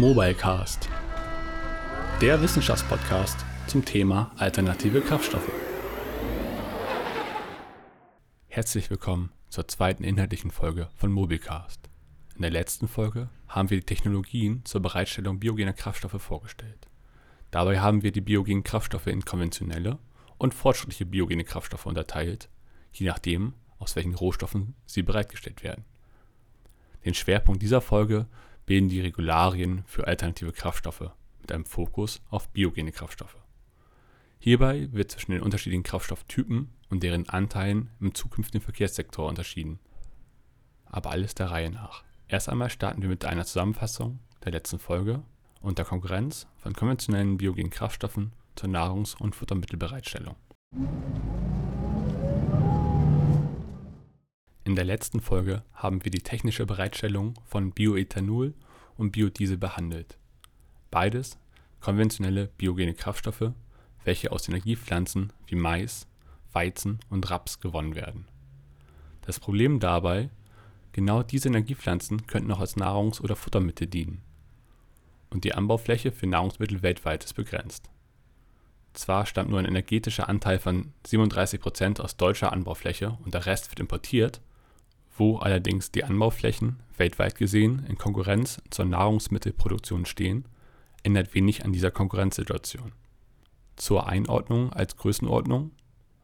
Mobilecast, 0.00 0.88
der 2.22 2.40
Wissenschaftspodcast 2.40 3.44
zum 3.66 3.84
Thema 3.84 4.32
alternative 4.38 5.02
Kraftstoffe. 5.02 5.52
Herzlich 8.48 8.88
willkommen 8.88 9.30
zur 9.50 9.68
zweiten 9.68 10.02
inhaltlichen 10.02 10.50
Folge 10.52 10.88
von 10.96 11.12
Mobilecast. 11.12 11.90
In 12.34 12.40
der 12.40 12.50
letzten 12.50 12.88
Folge 12.88 13.28
haben 13.46 13.68
wir 13.68 13.76
die 13.76 13.84
Technologien 13.84 14.64
zur 14.64 14.80
Bereitstellung 14.80 15.38
biogener 15.38 15.74
Kraftstoffe 15.74 16.22
vorgestellt. 16.22 16.88
Dabei 17.50 17.80
haben 17.80 18.02
wir 18.02 18.10
die 18.10 18.22
biogenen 18.22 18.64
Kraftstoffe 18.64 19.08
in 19.08 19.26
konventionelle 19.26 19.98
und 20.38 20.54
fortschrittliche 20.54 21.04
biogene 21.04 21.44
Kraftstoffe 21.44 21.84
unterteilt, 21.84 22.48
je 22.90 23.06
nachdem, 23.06 23.52
aus 23.78 23.96
welchen 23.96 24.14
Rohstoffen 24.14 24.76
sie 24.86 25.02
bereitgestellt 25.02 25.62
werden. 25.62 25.84
Den 27.04 27.12
Schwerpunkt 27.12 27.60
dieser 27.60 27.82
Folge 27.82 28.28
bilden 28.70 28.88
die 28.88 29.00
Regularien 29.00 29.82
für 29.88 30.06
alternative 30.06 30.52
Kraftstoffe 30.52 31.10
mit 31.40 31.50
einem 31.50 31.64
Fokus 31.64 32.22
auf 32.30 32.50
biogene 32.50 32.92
Kraftstoffe. 32.92 33.36
Hierbei 34.38 34.86
wird 34.92 35.10
zwischen 35.10 35.32
den 35.32 35.42
unterschiedlichen 35.42 35.82
Kraftstofftypen 35.82 36.70
und 36.88 37.02
deren 37.02 37.28
Anteilen 37.28 37.90
im 37.98 38.14
zukünftigen 38.14 38.62
Verkehrssektor 38.62 39.28
unterschieden. 39.28 39.80
Aber 40.84 41.10
alles 41.10 41.34
der 41.34 41.50
Reihe 41.50 41.70
nach. 41.70 42.04
Erst 42.28 42.48
einmal 42.48 42.70
starten 42.70 43.02
wir 43.02 43.08
mit 43.08 43.24
einer 43.24 43.44
Zusammenfassung 43.44 44.20
der 44.44 44.52
letzten 44.52 44.78
Folge 44.78 45.24
und 45.60 45.78
der 45.78 45.84
Konkurrenz 45.84 46.46
von 46.56 46.72
konventionellen 46.72 47.38
biogenen 47.38 47.70
Kraftstoffen 47.70 48.30
zur 48.54 48.68
Nahrungs- 48.68 49.16
und 49.16 49.34
Futtermittelbereitstellung. 49.34 50.36
In 54.62 54.76
der 54.76 54.84
letzten 54.84 55.20
Folge 55.20 55.64
haben 55.74 56.04
wir 56.04 56.12
die 56.12 56.22
technische 56.22 56.64
Bereitstellung 56.64 57.34
von 57.44 57.72
Bioethanol 57.72 58.54
und 59.00 59.12
Biodiesel 59.12 59.56
behandelt. 59.56 60.18
Beides 60.90 61.38
konventionelle 61.80 62.48
biogene 62.58 62.94
Kraftstoffe, 62.94 63.52
welche 64.04 64.30
aus 64.32 64.48
Energiepflanzen 64.48 65.32
wie 65.46 65.56
Mais, 65.56 66.06
Weizen 66.52 67.00
und 67.08 67.30
Raps 67.30 67.60
gewonnen 67.60 67.94
werden. 67.94 68.26
Das 69.22 69.40
Problem 69.40 69.80
dabei, 69.80 70.30
genau 70.92 71.22
diese 71.22 71.48
Energiepflanzen 71.48 72.26
könnten 72.26 72.52
auch 72.52 72.60
als 72.60 72.76
Nahrungs- 72.76 73.20
oder 73.20 73.36
Futtermittel 73.36 73.86
dienen. 73.86 74.22
Und 75.30 75.44
die 75.44 75.54
Anbaufläche 75.54 76.12
für 76.12 76.26
Nahrungsmittel 76.26 76.82
weltweit 76.82 77.24
ist 77.24 77.34
begrenzt. 77.34 77.88
Zwar 78.92 79.26
stammt 79.26 79.50
nur 79.50 79.60
ein 79.60 79.66
energetischer 79.66 80.28
Anteil 80.28 80.58
von 80.58 80.92
37% 81.06 82.00
aus 82.00 82.16
deutscher 82.16 82.52
Anbaufläche 82.52 83.16
und 83.24 83.34
der 83.34 83.46
Rest 83.46 83.70
wird 83.70 83.78
importiert, 83.78 84.40
wo 85.16 85.36
allerdings 85.36 85.90
die 85.90 86.04
Anbauflächen 86.04 86.80
weltweit 86.96 87.34
gesehen 87.34 87.84
in 87.88 87.98
Konkurrenz 87.98 88.62
zur 88.70 88.84
Nahrungsmittelproduktion 88.84 90.06
stehen, 90.06 90.44
ändert 91.02 91.34
wenig 91.34 91.64
an 91.64 91.72
dieser 91.72 91.90
Konkurrenzsituation. 91.90 92.92
Zur 93.76 94.06
Einordnung 94.06 94.72
als 94.72 94.96
Größenordnung: 94.96 95.72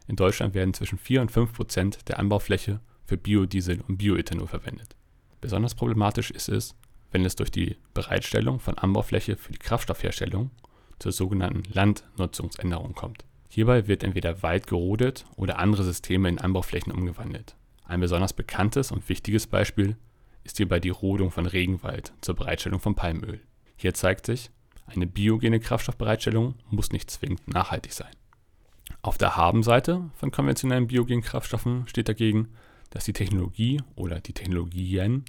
In 0.07 0.17
Deutschland 0.17 0.55
werden 0.55 0.75
zwischen 0.75 0.99
4 0.99 1.23
und 1.23 1.31
5 1.31 1.53
Prozent 1.53 2.09
der 2.09 2.19
Anbaufläche 2.19 2.81
für 3.07 3.17
Biodiesel 3.17 3.81
und 3.87 3.99
Bioethanol 3.99 4.47
verwendet. 4.47 4.95
Besonders 5.41 5.75
problematisch 5.75 6.31
ist 6.31 6.49
es, 6.49 6.75
wenn 7.11 7.25
es 7.25 7.37
durch 7.37 7.51
die 7.51 7.77
Bereitstellung 7.95 8.61
von 8.61 8.77
Anbaufläche 8.77 9.37
für 9.37 9.53
die 9.53 9.59
Kraftstoffherstellung 9.59 10.51
zur 10.99 11.13
sogenannten 11.13 11.63
Landnutzungsänderung 11.73 12.95
kommt. 12.95 13.25
Hierbei 13.49 13.87
wird 13.87 14.03
entweder 14.03 14.43
Wald 14.43 14.67
gerodet 14.67 15.25
oder 15.37 15.59
andere 15.59 15.85
Systeme 15.85 16.29
in 16.29 16.39
Anbauflächen 16.39 16.93
umgewandelt 16.93 17.57
ein 17.87 18.01
besonders 18.01 18.33
bekanntes 18.33 18.93
und 18.93 19.09
wichtiges 19.09 19.47
Beispiel 19.47 19.97
ist 20.45 20.57
hierbei 20.59 20.81
die 20.81 20.91
Rodung 20.91 21.31
von 21.31 21.47
Regenwald 21.47 22.13
zur 22.21 22.35
Bereitstellung 22.35 22.81
von 22.81 22.95
Palmöl. 22.95 23.41
Hier 23.77 23.95
zeigt 23.95 24.27
sich, 24.27 24.51
eine 24.87 25.07
biogene 25.07 25.61
Kraftstoffbereitstellung 25.61 26.55
muss 26.71 26.93
nicht 26.93 27.11
zwingend 27.11 27.47
nachhaltig 27.49 27.93
sein. 27.93 28.15
Auf 29.03 29.19
der 29.19 29.37
Habenseite 29.37 30.11
von 30.15 30.31
konventionellen 30.31 30.87
biogenen 30.87 31.23
Kraftstoffen 31.23 31.87
steht 31.89 32.09
dagegen, 32.09 32.49
dass 32.91 33.05
die 33.05 33.13
Technologie 33.13 33.83
oder 33.97 34.21
die 34.21 34.33
Technologien, 34.33 35.25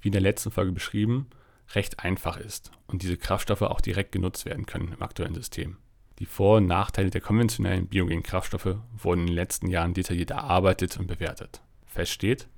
wie 0.00 0.08
in 0.08 0.12
der 0.12 0.20
letzten 0.20 0.50
Folge 0.50 0.72
beschrieben, 0.72 1.28
recht 1.74 2.00
einfach 2.00 2.36
ist 2.36 2.70
und 2.86 3.02
diese 3.02 3.16
Kraftstoffe 3.16 3.62
auch 3.62 3.80
direkt 3.80 4.12
genutzt 4.12 4.44
werden 4.44 4.66
können 4.66 4.92
im 4.92 5.02
aktuellen 5.02 5.34
System. 5.34 5.76
Die 6.18 6.26
Vor- 6.26 6.58
und 6.58 6.66
Nachteile 6.66 7.10
der 7.10 7.22
konventionellen 7.22 7.86
biogenen 7.86 8.22
Kraftstoffe 8.22 8.76
wurden 8.96 9.20
in 9.22 9.26
den 9.28 9.34
letzten 9.34 9.68
Jahren 9.68 9.94
detailliert 9.94 10.30
erarbeitet 10.30 10.98
und 10.98 11.06
bewertet. 11.06 11.62
Fest 12.00 12.12
steht, 12.12 12.48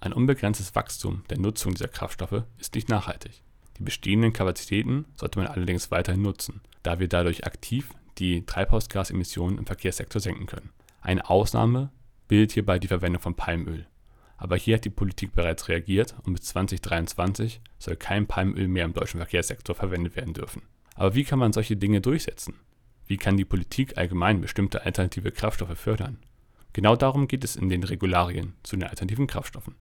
ein 0.00 0.12
unbegrenztes 0.12 0.74
Wachstum 0.74 1.24
der 1.30 1.38
Nutzung 1.38 1.72
dieser 1.72 1.88
Kraftstoffe 1.88 2.44
ist 2.58 2.74
nicht 2.74 2.90
nachhaltig. 2.90 3.40
Die 3.78 3.82
bestehenden 3.82 4.34
Kapazitäten 4.34 5.06
sollte 5.16 5.38
man 5.38 5.48
allerdings 5.48 5.90
weiterhin 5.90 6.20
nutzen, 6.20 6.60
da 6.82 6.98
wir 7.00 7.08
dadurch 7.08 7.46
aktiv 7.46 7.94
die 8.18 8.44
Treibhausgasemissionen 8.44 9.56
im 9.56 9.64
Verkehrssektor 9.64 10.20
senken 10.20 10.44
können. 10.44 10.68
Eine 11.00 11.30
Ausnahme 11.30 11.90
bildet 12.28 12.52
hierbei 12.52 12.78
die 12.78 12.88
Verwendung 12.88 13.22
von 13.22 13.36
Palmöl. 13.36 13.86
Aber 14.36 14.56
hier 14.56 14.74
hat 14.74 14.84
die 14.84 14.90
Politik 14.90 15.34
bereits 15.34 15.68
reagiert 15.68 16.14
und 16.24 16.34
bis 16.34 16.42
2023 16.48 17.62
soll 17.78 17.96
kein 17.96 18.26
Palmöl 18.26 18.68
mehr 18.68 18.84
im 18.84 18.92
deutschen 18.92 19.16
Verkehrssektor 19.16 19.74
verwendet 19.74 20.14
werden 20.14 20.34
dürfen. 20.34 20.60
Aber 20.94 21.14
wie 21.14 21.24
kann 21.24 21.38
man 21.38 21.54
solche 21.54 21.78
Dinge 21.78 22.02
durchsetzen? 22.02 22.56
Wie 23.06 23.16
kann 23.16 23.38
die 23.38 23.46
Politik 23.46 23.96
allgemein 23.96 24.42
bestimmte 24.42 24.84
alternative 24.84 25.32
Kraftstoffe 25.32 25.78
fördern? 25.78 26.18
Genau 26.72 26.94
darum 26.94 27.26
geht 27.26 27.44
es 27.44 27.56
in 27.56 27.68
den 27.68 27.82
Regularien 27.82 28.54
zu 28.62 28.76
den 28.76 28.88
alternativen 28.88 29.26
Kraftstoffen. 29.26 29.74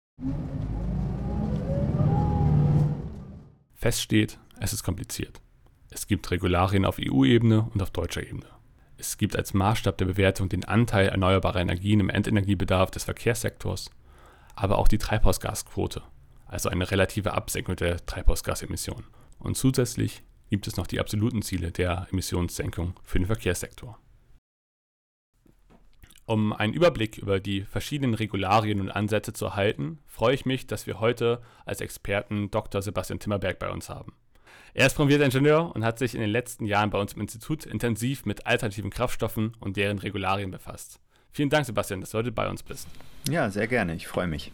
Fest 3.75 4.01
steht, 4.01 4.39
es 4.61 4.73
ist 4.73 4.85
kompliziert. 4.85 5.41
Es 5.91 6.07
gibt 6.07 6.31
Regularien 6.31 6.85
auf 6.85 6.99
EU-Ebene 7.01 7.69
und 7.73 7.83
auf 7.83 7.91
deutscher 7.91 8.23
Ebene. 8.23 8.47
Es 8.99 9.19
gibt 9.19 9.37
als 9.37 9.53
Maßstab 9.53 9.99
der 9.99 10.07
Bewertung 10.07 10.49
den 10.49 10.65
Anteil 10.65 11.09
erneuerbarer 11.09 11.61
Energien 11.61 12.01
im 12.01 12.09
Endenergiebedarf 12.09 12.91
des 12.91 13.05
Verkehrssektors, 13.05 13.91
aber 14.55 14.79
auch 14.79 14.89
die 14.89 14.99
Treibhausgasquote, 14.99 16.03
also 16.47 16.69
eine 16.69 16.91
relative 16.91 17.35
Absenkung 17.35 17.77
der 17.77 18.05
Treibhausgasemissionen. 18.07 19.05
Und 19.39 19.57
zusätzlich 19.57 20.23
gibt 20.49 20.67
es 20.67 20.77
noch 20.77 20.87
die 20.87 21.01
absoluten 21.01 21.43
Ziele 21.43 21.73
der 21.73 22.07
Emissionssenkung 22.11 22.95
für 23.03 23.19
den 23.19 23.27
Verkehrssektor. 23.27 23.99
Um 26.29 26.53
einen 26.53 26.73
Überblick 26.73 27.19
über 27.19 27.39
die 27.39 27.63
verschiedenen 27.63 28.15
Regularien 28.15 28.81
und 28.81 28.91
Ansätze 28.91 29.33
zu 29.33 29.45
erhalten, 29.45 30.01
freue 30.07 30.35
ich 30.35 30.45
mich, 30.45 30.67
dass 30.67 30.89
wir 30.89 30.99
heute 30.99 31.41
als 31.65 31.81
Experten 31.81 32.51
Dr. 32.51 32.83
Sebastian 32.83 33.21
Timmerberg 33.21 33.61
bei 33.61 33.71
uns 33.71 33.89
haben. 33.89 34.13
Er 34.75 34.89
ist 34.89 34.97
promovierter 34.97 35.25
Ingenieur 35.25 35.75
und 35.75 35.85
hat 35.85 36.01
sich 36.01 36.17
in 36.17 36.21
den 36.21 36.31
letzten 36.31 36.67
Jahren 36.67 36.91
bei 36.91 36.99
uns 36.99 37.13
im 37.13 37.21
Institut 37.21 37.65
intensiv 37.65 38.27
mit 38.27 38.45
alternativen 38.45 38.91
Kraftstoffen 38.91 39.55
und 39.61 39.77
deren 39.77 39.99
Regularien 39.99 40.51
befasst. 40.51 40.99
Vielen 41.31 41.49
Dank, 41.49 41.65
Sebastian, 41.65 42.01
dass 42.01 42.11
du 42.11 42.19
heute 42.19 42.33
bei 42.33 42.49
uns 42.49 42.65
bist. 42.65 42.89
Ja, 43.31 43.49
sehr 43.49 43.69
gerne. 43.69 43.95
Ich 43.95 44.09
freue 44.09 44.27
mich. 44.27 44.51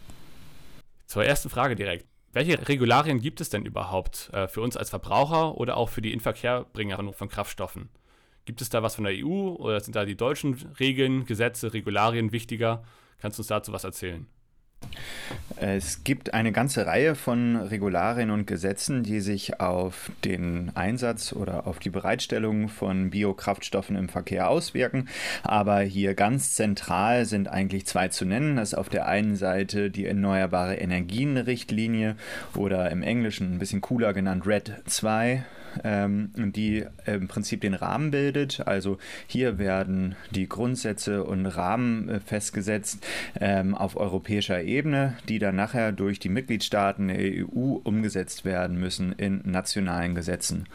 Zur 1.07 1.25
ersten 1.25 1.49
Frage 1.49 1.75
direkt. 1.75 2.05
Welche 2.33 2.67
Regularien 2.67 3.19
gibt 3.19 3.41
es 3.41 3.49
denn 3.49 3.65
überhaupt 3.65 4.29
äh, 4.31 4.47
für 4.47 4.61
uns 4.61 4.77
als 4.77 4.91
Verbraucher 4.91 5.57
oder 5.57 5.77
auch 5.77 5.89
für 5.89 6.01
die 6.01 6.13
Inverkehrbringer 6.13 7.13
von 7.13 7.29
Kraftstoffen? 7.29 7.89
Gibt 8.45 8.61
es 8.61 8.69
da 8.69 8.83
was 8.83 8.95
von 8.95 9.05
der 9.05 9.13
EU 9.15 9.55
oder 9.55 9.79
sind 9.79 9.95
da 9.95 10.05
die 10.05 10.17
deutschen 10.17 10.55
Regeln, 10.79 11.25
Gesetze, 11.25 11.73
Regularien 11.73 12.31
wichtiger? 12.31 12.83
Kannst 13.21 13.37
du 13.37 13.41
uns 13.41 13.47
dazu 13.47 13.71
was 13.71 13.85
erzählen? 13.85 14.27
Es 15.55 16.03
gibt 16.03 16.33
eine 16.33 16.51
ganze 16.51 16.85
Reihe 16.85 17.15
von 17.15 17.55
Regularien 17.55 18.31
und 18.31 18.45
Gesetzen, 18.45 19.03
die 19.03 19.21
sich 19.21 19.61
auf 19.61 20.11
den 20.25 20.71
Einsatz 20.75 21.31
oder 21.31 21.67
auf 21.67 21.79
die 21.79 21.89
Bereitstellung 21.89 22.67
von 22.67 23.09
Biokraftstoffen 23.09 23.95
im 23.95 24.09
Verkehr 24.09 24.49
auswirken. 24.49 25.07
Aber 25.43 25.79
hier 25.79 26.15
ganz 26.15 26.53
zentral 26.53 27.25
sind 27.25 27.47
eigentlich 27.47 27.85
zwei 27.85 28.09
zu 28.09 28.25
nennen. 28.25 28.57
Das 28.57 28.69
ist 28.73 28.77
auf 28.77 28.89
der 28.89 29.07
einen 29.07 29.37
Seite 29.37 29.89
die 29.89 30.05
Erneuerbare 30.05 30.75
Energien-Richtlinie 30.75 32.17
oder 32.55 32.91
im 32.91 33.01
Englischen 33.01 33.53
ein 33.53 33.59
bisschen 33.59 33.81
cooler 33.81 34.13
genannt 34.13 34.45
RED 34.45 34.83
2 34.85 35.45
ähm, 35.83 36.31
die 36.35 36.85
im 37.05 37.27
Prinzip 37.27 37.61
den 37.61 37.73
Rahmen 37.73 38.11
bildet. 38.11 38.65
Also 38.65 38.97
hier 39.27 39.57
werden 39.57 40.15
die 40.31 40.47
Grundsätze 40.47 41.23
und 41.23 41.45
Rahmen 41.45 42.09
äh, 42.09 42.19
festgesetzt 42.19 43.05
ähm, 43.39 43.75
auf 43.75 43.97
europäischer 43.97 44.61
Ebene, 44.61 45.17
die 45.27 45.39
dann 45.39 45.55
nachher 45.55 45.91
durch 45.91 46.19
die 46.19 46.29
Mitgliedstaaten 46.29 47.07
der 47.07 47.19
EU 47.19 47.79
umgesetzt 47.83 48.45
werden 48.45 48.79
müssen 48.79 49.13
in 49.13 49.41
nationalen 49.45 50.15
Gesetzen. 50.15 50.65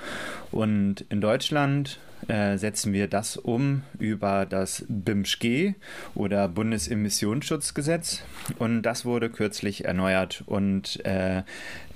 Und 0.51 1.03
in 1.11 1.21
Deutschland 1.21 2.01
äh, 2.27 2.59
setzen 2.59 2.93
wir 2.93 3.07
das 3.07 3.37
um 3.37 3.83
über 3.99 4.45
das 4.45 4.85
BIMSCG 4.89 5.75
oder 6.15 6.49
Bundesemissionsschutzgesetz 6.49 8.23
und 8.59 8.83
das 8.83 9.05
wurde 9.05 9.31
kürzlich 9.31 9.85
erneuert 9.85 10.43
und 10.47 11.05
äh, 11.05 11.43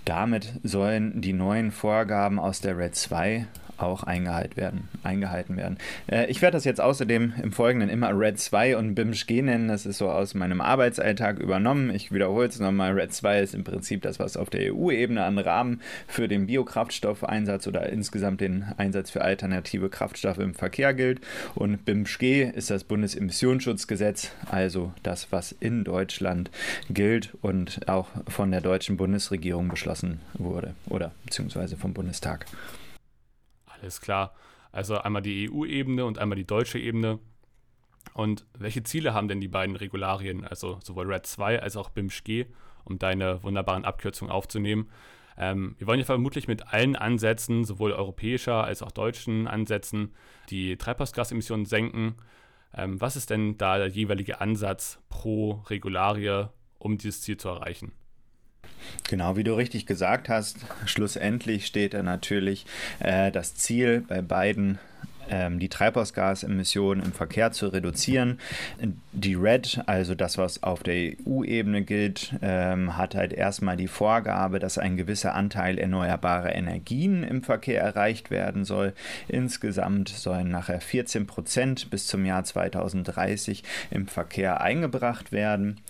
damit 0.04 0.52
sollen 0.62 1.20
die 1.20 1.32
neuen 1.32 1.70
Vorgaben 1.70 2.38
aus 2.38 2.60
der 2.60 2.76
RED 2.76 2.94
2 2.94 3.46
auch 3.78 4.02
eingehalten 4.04 4.56
werden. 4.56 4.88
Eingehalten 5.02 5.56
werden. 5.56 5.78
Äh, 6.06 6.26
ich 6.26 6.42
werde 6.42 6.56
das 6.56 6.64
jetzt 6.64 6.80
außerdem 6.80 7.34
im 7.42 7.52
Folgenden 7.52 7.88
immer 7.88 8.10
Red 8.19 8.38
2 8.38 8.76
und 8.76 8.94
BIMSCH 8.94 9.42
nennen. 9.42 9.69
Das 9.69 9.86
ist 9.86 9.98
so 9.98 10.10
aus 10.10 10.34
meinem 10.34 10.60
Arbeitsalltag 10.60 11.38
übernommen. 11.38 11.94
Ich 11.94 12.12
wiederhole 12.12 12.46
es 12.46 12.60
nochmal. 12.60 12.92
Red 12.92 13.12
2 13.12 13.40
ist 13.40 13.54
im 13.54 13.64
Prinzip 13.64 14.02
das, 14.02 14.19
was 14.19 14.36
auf 14.36 14.50
der 14.50 14.74
EU-Ebene 14.74 15.24
an 15.24 15.38
Rahmen 15.38 15.80
für 16.06 16.28
den 16.28 16.46
Biokraftstoffeinsatz 16.46 17.66
oder 17.66 17.88
insgesamt 17.88 18.40
den 18.40 18.64
Einsatz 18.76 19.10
für 19.10 19.22
alternative 19.22 19.88
Kraftstoffe 19.88 20.38
im 20.38 20.54
Verkehr 20.54 20.94
gilt. 20.94 21.20
Und 21.54 21.84
BIMSCH 21.84 22.22
ist 22.54 22.70
das 22.70 22.84
Bundesemissionsschutzgesetz, 22.84 24.32
also 24.50 24.92
das, 25.02 25.32
was 25.32 25.52
in 25.52 25.84
Deutschland 25.84 26.50
gilt 26.88 27.30
und 27.40 27.88
auch 27.88 28.08
von 28.28 28.50
der 28.50 28.60
deutschen 28.60 28.96
Bundesregierung 28.96 29.69
beschlossen 29.69 30.20
wurde 30.34 30.74
oder 30.88 31.12
beziehungsweise 31.24 31.76
vom 31.76 31.92
Bundestag. 31.92 32.46
Alles 33.82 34.00
klar. 34.00 34.34
Also 34.70 34.96
einmal 34.96 35.23
die 35.23 35.50
EU-Ebene 35.50 36.05
und 36.05 36.19
einmal 36.19 36.37
die 36.37 36.46
deutsche 36.46 36.79
Ebene. 36.79 37.19
Und 38.14 38.46
welche 38.58 38.82
Ziele 38.82 39.12
haben 39.12 39.29
denn 39.29 39.40
die 39.40 39.49
beiden 39.49 39.76
Regularien, 39.76 40.44
also 40.44 40.79
sowohl 40.82 41.12
RED 41.12 41.26
2 41.26 41.61
als 41.61 41.76
auch 41.76 41.90
BIMSCH, 41.90 42.46
um 42.84 42.99
deine 42.99 43.43
wunderbaren 43.43 43.84
Abkürzungen 43.84 44.32
aufzunehmen? 44.32 44.88
Ähm, 45.37 45.75
wir 45.79 45.87
wollen 45.87 45.99
ja 45.99 46.05
vermutlich 46.05 46.46
mit 46.46 46.73
allen 46.73 46.94
Ansätzen, 46.94 47.64
sowohl 47.64 47.93
europäischer 47.93 48.64
als 48.64 48.82
auch 48.82 48.93
deutschen 48.93 49.46
Ansätzen, 49.49 50.14
die 50.49 50.76
Treibhausgasemissionen 50.76 51.67
senken. 51.67 52.17
Ähm, 52.75 53.00
was 53.00 53.17
ist 53.17 53.31
denn 53.31 53.58
da 53.58 53.79
der 53.79 53.88
jeweilige 53.88 54.40
Ansatz 54.40 55.00
pro 55.08 55.62
Regularie, 55.69 56.46
um 56.79 56.99
dieses 56.99 57.23
Ziel 57.23 57.37
zu 57.37 57.49
erreichen? 57.49 57.93
Genau, 59.08 59.37
wie 59.37 59.44
du 59.44 59.55
richtig 59.55 59.87
gesagt 59.87 60.29
hast, 60.29 60.58
schlussendlich 60.87 61.67
steht 61.67 61.94
da 61.94 62.02
natürlich 62.02 62.67
äh, 63.00 63.31
das 63.31 63.55
Ziel 63.55 64.05
bei 64.06 64.23
beiden 64.23 64.79
die 65.30 65.69
Treibhausgasemissionen 65.69 67.04
im 67.04 67.12
Verkehr 67.12 67.52
zu 67.52 67.69
reduzieren. 67.69 68.38
Die 69.12 69.34
RED, 69.34 69.82
also 69.86 70.14
das, 70.14 70.36
was 70.38 70.62
auf 70.62 70.82
der 70.82 71.12
EU-Ebene 71.26 71.82
gilt, 71.82 72.34
ähm, 72.42 72.96
hat 72.96 73.14
halt 73.14 73.32
erstmal 73.32 73.76
die 73.76 73.88
Vorgabe, 73.88 74.58
dass 74.58 74.78
ein 74.78 74.96
gewisser 74.96 75.34
Anteil 75.34 75.78
erneuerbarer 75.78 76.54
Energien 76.54 77.22
im 77.22 77.42
Verkehr 77.42 77.80
erreicht 77.80 78.30
werden 78.30 78.64
soll. 78.64 78.92
Insgesamt 79.28 80.08
sollen 80.08 80.50
nachher 80.50 80.80
14 80.80 81.26
Prozent 81.26 81.90
bis 81.90 82.06
zum 82.06 82.24
Jahr 82.24 82.44
2030 82.44 83.62
im 83.90 84.06
Verkehr 84.06 84.60
eingebracht 84.60 85.32
werden. 85.32 85.80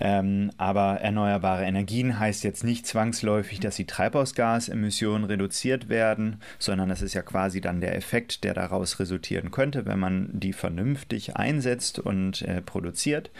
Ähm, 0.00 0.50
aber 0.56 1.00
erneuerbare 1.00 1.64
Energien 1.64 2.18
heißt 2.18 2.44
jetzt 2.44 2.64
nicht 2.64 2.86
zwangsläufig, 2.86 3.60
dass 3.60 3.76
die 3.76 3.86
Treibhausgasemissionen 3.86 5.24
reduziert 5.24 5.88
werden, 5.88 6.40
sondern 6.58 6.90
es 6.90 7.02
ist 7.02 7.14
ja 7.14 7.22
quasi 7.22 7.60
dann 7.60 7.80
der 7.80 7.96
Effekt, 7.96 8.44
der 8.44 8.54
daraus 8.54 8.73
daraus 8.74 8.98
resultieren 8.98 9.52
könnte, 9.52 9.86
wenn 9.86 10.00
man 10.00 10.28
die 10.32 10.52
vernünftig 10.52 11.36
einsetzt 11.36 12.00
und 12.00 12.42
äh, 12.42 12.60
produziert. 12.60 13.30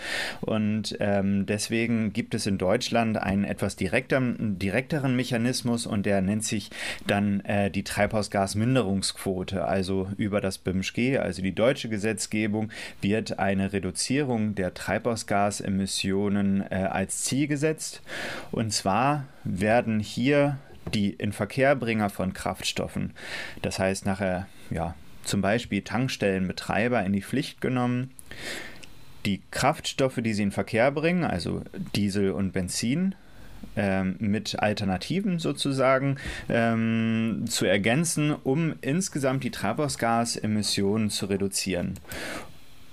Und 0.40 0.96
ähm, 1.00 1.44
deswegen 1.46 2.12
gibt 2.12 2.34
es 2.34 2.46
in 2.46 2.56
Deutschland 2.56 3.16
einen 3.16 3.42
etwas 3.44 3.74
direkter, 3.74 4.20
direkteren 4.20 5.16
Mechanismus 5.16 5.86
und 5.86 6.06
der 6.06 6.22
nennt 6.22 6.44
sich 6.44 6.70
dann 7.06 7.40
äh, 7.40 7.68
die 7.70 7.82
Treibhausgasminderungsquote. 7.82 9.64
Also 9.64 10.08
über 10.16 10.40
das 10.40 10.58
BIMSG, 10.58 11.18
also 11.18 11.42
die 11.42 11.54
deutsche 11.54 11.88
Gesetzgebung, 11.88 12.70
wird 13.00 13.40
eine 13.40 13.72
Reduzierung 13.72 14.54
der 14.54 14.72
Treibhausgasemissionen 14.72 16.62
äh, 16.70 16.88
als 16.90 17.22
Ziel 17.22 17.48
gesetzt. 17.48 18.02
Und 18.52 18.72
zwar 18.72 19.24
werden 19.42 19.98
hier 19.98 20.58
die 20.92 21.10
Inverkehrbringer 21.10 22.10
von 22.10 22.32
Kraftstoffen, 22.32 23.12
das 23.62 23.78
heißt 23.78 24.06
nachher 24.06 24.46
ja, 24.70 24.94
zum 25.24 25.40
Beispiel 25.40 25.82
Tankstellenbetreiber 25.82 27.04
in 27.04 27.12
die 27.12 27.22
Pflicht 27.22 27.60
genommen, 27.60 28.10
die 29.26 29.40
Kraftstoffe, 29.50 30.18
die 30.18 30.34
sie 30.34 30.42
in 30.42 30.52
Verkehr 30.52 30.90
bringen, 30.90 31.24
also 31.24 31.62
Diesel 31.94 32.32
und 32.32 32.52
Benzin, 32.52 33.14
ähm, 33.76 34.16
mit 34.18 34.60
Alternativen 34.60 35.38
sozusagen 35.38 36.16
ähm, 36.48 37.44
zu 37.48 37.64
ergänzen, 37.64 38.34
um 38.44 38.74
insgesamt 38.82 39.42
die 39.44 39.50
Treibhausgasemissionen 39.50 41.10
zu 41.10 41.26
reduzieren. 41.26 41.94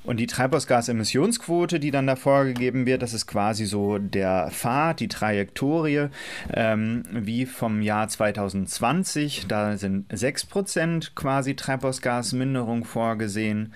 Und 0.03 0.18
die 0.18 0.27
Treibhausgasemissionsquote, 0.27 1.80
die 1.80 1.92
dann 1.92 2.07
da 2.07 2.15
vorgegeben 2.15 2.86
wird, 2.86 3.03
das 3.03 3.13
ist 3.13 3.27
quasi 3.27 3.65
so 3.65 4.00
der 4.00 4.50
Pfad, 4.51 5.00
die 5.00 5.07
Trajektorie, 5.07 6.07
ähm, 6.53 7.03
wie 7.12 7.45
vom 7.45 7.81
Jahr 7.81 8.07
2020. 8.07 9.45
Da 9.48 9.77
sind 9.77 10.12
6% 10.12 11.13
quasi 11.13 11.56
Treibhausgasminderung 11.56 12.83
vorgesehen. 12.83 13.74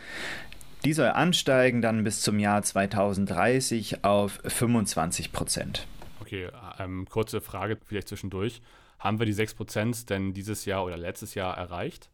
Die 0.84 0.94
soll 0.94 1.10
ansteigen 1.10 1.82
dann 1.82 2.04
bis 2.04 2.22
zum 2.22 2.40
Jahr 2.40 2.62
2030 2.62 4.04
auf 4.04 4.40
25% 4.44 5.86
Okay, 6.22 6.50
ähm, 6.80 7.08
kurze 7.08 7.40
Frage 7.40 7.78
vielleicht 7.86 8.08
zwischendurch. 8.08 8.62
Haben 8.98 9.20
wir 9.20 9.28
die 9.28 9.36
6% 9.36 10.08
denn 10.08 10.34
dieses 10.34 10.66
Jahr 10.66 10.84
oder 10.84 10.98
letztes 10.98 11.36
Jahr 11.36 11.56
erreicht? 11.56 12.10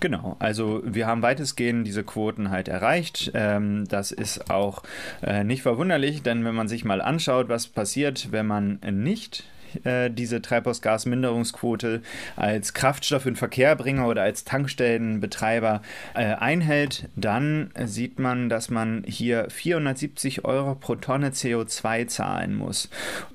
Genau, 0.00 0.36
also 0.38 0.82
wir 0.84 1.06
haben 1.06 1.22
weitestgehend 1.22 1.86
diese 1.86 2.02
Quoten 2.02 2.50
halt 2.50 2.68
erreicht. 2.68 3.30
Ähm, 3.34 3.86
das 3.88 4.10
ist 4.12 4.50
auch 4.50 4.82
äh, 5.22 5.44
nicht 5.44 5.62
verwunderlich, 5.62 6.22
denn 6.22 6.44
wenn 6.44 6.54
man 6.54 6.68
sich 6.68 6.84
mal 6.84 7.00
anschaut, 7.00 7.48
was 7.48 7.66
passiert, 7.68 8.32
wenn 8.32 8.46
man 8.46 8.80
nicht 8.90 9.44
äh, 9.84 10.10
diese 10.10 10.42
Treibhausgasminderungsquote 10.42 12.02
als 12.36 12.74
Kraftstoff 12.74 13.26
in 13.26 13.36
Verkehrbringer 13.36 14.08
oder 14.08 14.22
als 14.22 14.44
Tankstellenbetreiber 14.44 15.82
äh, 16.14 16.34
einhält, 16.34 17.08
dann 17.16 17.70
sieht 17.84 18.18
man, 18.18 18.48
dass 18.48 18.70
man 18.70 19.04
hier 19.06 19.48
470 19.50 20.44
Euro 20.44 20.74
pro 20.74 20.96
Tonne 20.96 21.30
CO2 21.30 22.06
zahlen 22.08 22.54
muss 22.54 22.88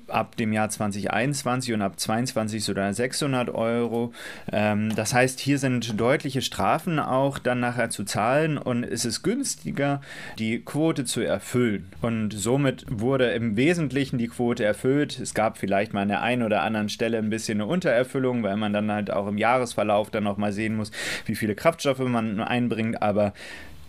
ab 0.08 0.36
dem 0.36 0.52
Jahr 0.52 0.68
2021 0.68 1.74
und 1.74 1.82
ab 1.82 1.98
2022 1.98 2.64
sogar 2.64 2.92
600 2.92 3.50
Euro. 3.50 4.12
Ähm, 4.52 4.94
das 4.94 5.14
heißt, 5.14 5.40
hier 5.40 5.58
sind 5.58 6.00
deutliche 6.00 6.42
Strafen 6.42 6.98
auch 6.98 7.38
dann 7.38 7.60
nachher 7.60 7.90
zu 7.90 8.04
zahlen 8.04 8.58
und 8.58 8.84
es 8.84 9.04
ist 9.04 9.22
günstiger, 9.22 10.00
die 10.38 10.60
Quote 10.60 11.04
zu 11.04 11.20
erfüllen. 11.20 11.90
Und 12.00 12.32
somit 12.32 12.86
wurde 12.88 13.30
im 13.32 13.56
Wesentlichen 13.56 14.18
die 14.18 14.28
Quote 14.28 14.64
erfüllt. 14.64 15.18
Es 15.18 15.34
gab 15.34 15.58
vielleicht 15.58 15.92
mal 15.92 16.02
an 16.02 16.08
der 16.08 16.22
einen 16.22 16.42
oder 16.42 16.62
anderen 16.62 16.88
Stelle 16.88 17.18
ein 17.18 17.30
bisschen 17.30 17.60
eine 17.60 17.70
Untererfüllung, 17.70 18.42
weil 18.42 18.56
man 18.56 18.72
dann 18.72 18.90
halt 18.90 19.10
auch 19.10 19.26
im 19.26 19.38
Jahresverlauf 19.38 20.10
dann 20.10 20.24
nochmal 20.24 20.52
sehen 20.52 20.76
muss, 20.76 20.90
wie 21.24 21.34
viele 21.34 21.54
Kraftstoffe 21.54 21.98
man 21.98 22.40
einbringt. 22.40 23.02
Aber 23.02 23.32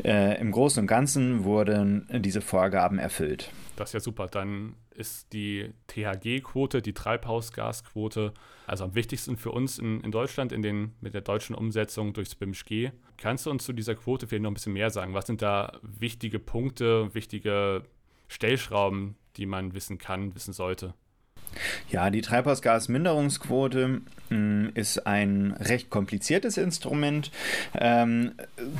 äh, 0.04 0.40
im 0.40 0.52
Großen 0.52 0.82
und 0.82 0.88
Ganzen 0.88 1.44
wurden 1.44 2.08
diese 2.12 2.42
Vorgaben 2.42 3.00
erfüllt. 3.00 3.52
Das 3.76 3.90
ist 3.90 3.94
ja 3.94 4.00
super. 4.00 4.28
Dann 4.28 4.74
ist 4.98 5.32
die 5.32 5.72
THG-Quote, 5.88 6.82
die 6.82 6.94
Treibhausgasquote, 6.94 8.34
also 8.66 8.84
am 8.84 8.96
wichtigsten 8.96 9.38
für 9.38 9.52
uns 9.52 9.78
in, 9.80 10.02
in 10.02 10.12
Deutschland 10.12 10.52
in 10.52 10.62
den, 10.62 10.94
mit 11.02 11.14
der 11.14 11.22
deutschen 11.22 11.56
Umsetzung 11.56 12.14
durchs 12.14 12.36
BIMSG. 12.36 12.92
Kannst 13.18 13.46
du 13.46 13.52
uns 13.52 13.64
zu 13.64 13.74
dieser 13.74 13.96
Quote 13.96 14.28
vielleicht 14.28 14.44
noch 14.44 14.52
ein 14.52 14.56
bisschen 14.56 14.74
mehr 14.74 14.90
sagen? 14.90 15.14
Was 15.14 15.28
sind 15.28 15.42
da 15.42 15.80
wichtige 15.82 16.40
Punkte, 16.40 17.14
wichtige 17.14 17.84
Stellschrauben, 18.28 19.16
die 19.38 19.46
man 19.46 19.74
wissen 19.74 19.98
kann, 19.98 20.34
wissen 20.36 20.54
sollte? 20.54 20.94
Ja, 21.90 22.10
die 22.10 22.22
Treibhausgasminderungsquote 22.22 24.02
hm, 24.30 24.72
ist 24.74 25.08
ein 25.08 25.56
recht 25.60 25.90
kompliziertes 25.90 26.58
Instrument. 26.58 27.32
Ähm, 27.78 28.34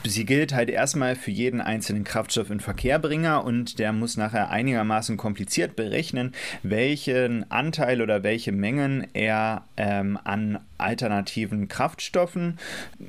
sie 0.06 0.26
gilt 0.26 0.54
halt 0.54 0.70
erstmal 0.70 1.16
für 1.16 1.32
jeden 1.32 1.62
einzelnen 1.62 2.04
Kraftstoff 2.04 2.50
in 2.50 2.60
Verkehrbringer 2.60 3.44
und 3.44 3.80
der 3.80 3.94
muss 3.94 4.18
nachher 4.18 4.50
einigermaßen 4.50 5.18
kompliziert 5.18 5.76
berechnen, 5.76 6.34
welchen 6.64 7.50
Anteil 7.52 8.02
oder 8.02 8.24
welche 8.24 8.52
Mengen 8.52 9.08
er 9.14 9.64
ähm, 9.78 10.20
an 10.24 10.60
alternativen 10.78 11.68
Kraftstoffen, 11.68 12.60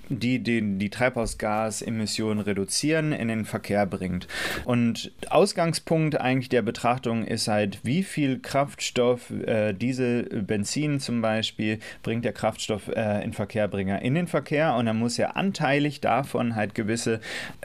die 0.09 0.39
die, 0.41 0.79
die 0.79 0.91
Treibhausgasemissionen 0.91 2.41
reduzieren, 2.41 3.13
in 3.13 3.29
den 3.29 3.45
Verkehr 3.45 3.87
bringt. 3.87 4.29
Und 4.65 5.13
Ausgangspunkt 5.31 6.21
eigentlich 6.21 6.49
der 6.49 6.63
Betrachtung 6.63 7.25
ist 7.25 7.49
halt, 7.49 7.81
wie 7.83 8.03
viel 8.03 8.41
Kraftstoff, 8.41 9.31
äh, 9.31 9.73
Diesel, 9.73 10.43
Benzin 10.43 11.01
zum 11.01 11.23
Beispiel, 11.23 11.79
bringt 12.03 12.25
der 12.25 12.33
Kraftstoff 12.33 12.89
äh, 12.89 13.23
in 13.23 13.33
Verkehrbringer 13.33 14.03
in 14.03 14.15
den 14.15 14.27
Verkehr 14.27 14.75
und 14.75 14.87
dann 14.87 14.99
muss 14.99 15.19
er 15.19 15.37
anteilig 15.37 16.01
davon 16.01 16.55
halt 16.55 16.75
gewisse 16.75 17.21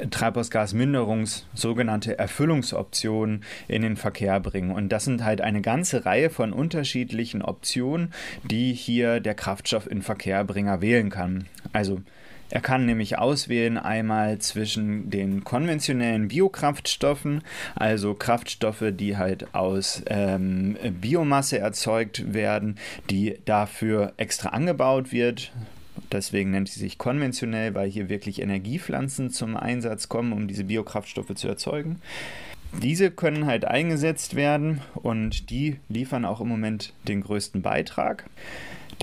Treibhausgasminderungs, 0.09 1.47
sogenannte 1.53 2.17
Erfüllungsoptionen 2.17 3.43
in 3.67 3.81
den 3.81 3.97
Verkehr 3.97 4.39
bringen. 4.39 4.71
Und 4.71 4.89
das 4.89 5.05
sind 5.05 5.23
halt 5.23 5.41
eine 5.41 5.61
ganze 5.61 6.05
Reihe 6.05 6.29
von 6.29 6.53
unterschiedlichen 6.53 7.41
Optionen, 7.41 8.13
die 8.43 8.73
hier 8.73 9.19
der 9.19 9.35
Kraftstoff 9.35 9.87
in 9.93 10.01
Verkehrbringer 10.01 10.81
wählen 10.81 11.09
kann. 11.09 11.45
Also 11.71 12.01
er 12.49 12.61
kann 12.61 12.85
nämlich 12.85 13.17
auswählen 13.17 13.77
einmal 13.77 14.39
zwischen 14.39 15.09
den 15.09 15.43
konventionellen 15.43 16.27
Biokraftstoffen, 16.27 17.41
also 17.75 18.13
Kraftstoffe, 18.13 18.83
die 18.91 19.17
halt 19.17 19.55
aus 19.55 20.03
ähm, 20.07 20.77
Biomasse 21.01 21.57
erzeugt 21.57 22.33
werden, 22.33 22.77
die 23.09 23.39
dafür 23.45 24.13
extra 24.17 24.49
angebaut 24.49 25.11
wird, 25.11 25.51
Deswegen 26.11 26.51
nennt 26.51 26.69
sie 26.69 26.79
sich 26.79 26.97
konventionell, 26.99 27.73
weil 27.73 27.89
hier 27.89 28.07
wirklich 28.07 28.41
Energiepflanzen 28.41 29.31
zum 29.31 29.55
Einsatz 29.55 30.09
kommen, 30.09 30.31
um 30.31 30.47
diese 30.47 30.65
Biokraftstoffe 30.65 31.33
zu 31.33 31.47
erzeugen. 31.47 32.01
Diese 32.81 33.11
können 33.11 33.45
halt 33.45 33.65
eingesetzt 33.65 34.35
werden 34.35 34.81
und 34.95 35.49
die 35.49 35.77
liefern 35.89 36.25
auch 36.25 36.41
im 36.41 36.47
Moment 36.47 36.93
den 37.07 37.21
größten 37.21 37.61
Beitrag. 37.61 38.25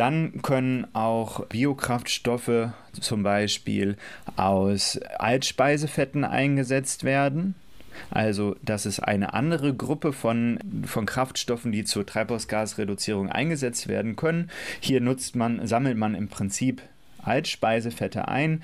Dann 0.01 0.41
können 0.41 0.87
auch 0.95 1.45
Biokraftstoffe 1.49 2.71
zum 2.99 3.23
Beispiel 3.23 3.99
aus 4.35 4.99
Altspeisefetten 5.19 6.25
eingesetzt 6.25 7.05
werden. 7.05 7.55
Also 8.09 8.57
das 8.63 8.87
ist 8.87 9.01
eine 9.01 9.35
andere 9.35 9.75
Gruppe 9.75 10.15
von, 10.15 10.59
von 10.87 11.05
Kraftstoffen, 11.05 11.71
die 11.71 11.85
zur 11.85 12.07
Treibhausgasreduzierung 12.07 13.29
eingesetzt 13.29 13.89
werden 13.89 14.17
können. 14.17 14.51
Hier 14.81 15.03
nutzt 15.03 15.37
man, 15.37 15.67
sammelt 15.67 15.99
man 15.99 16.15
im 16.15 16.29
Prinzip 16.29 16.81
Altspeisefette 17.23 18.29
ein, 18.29 18.63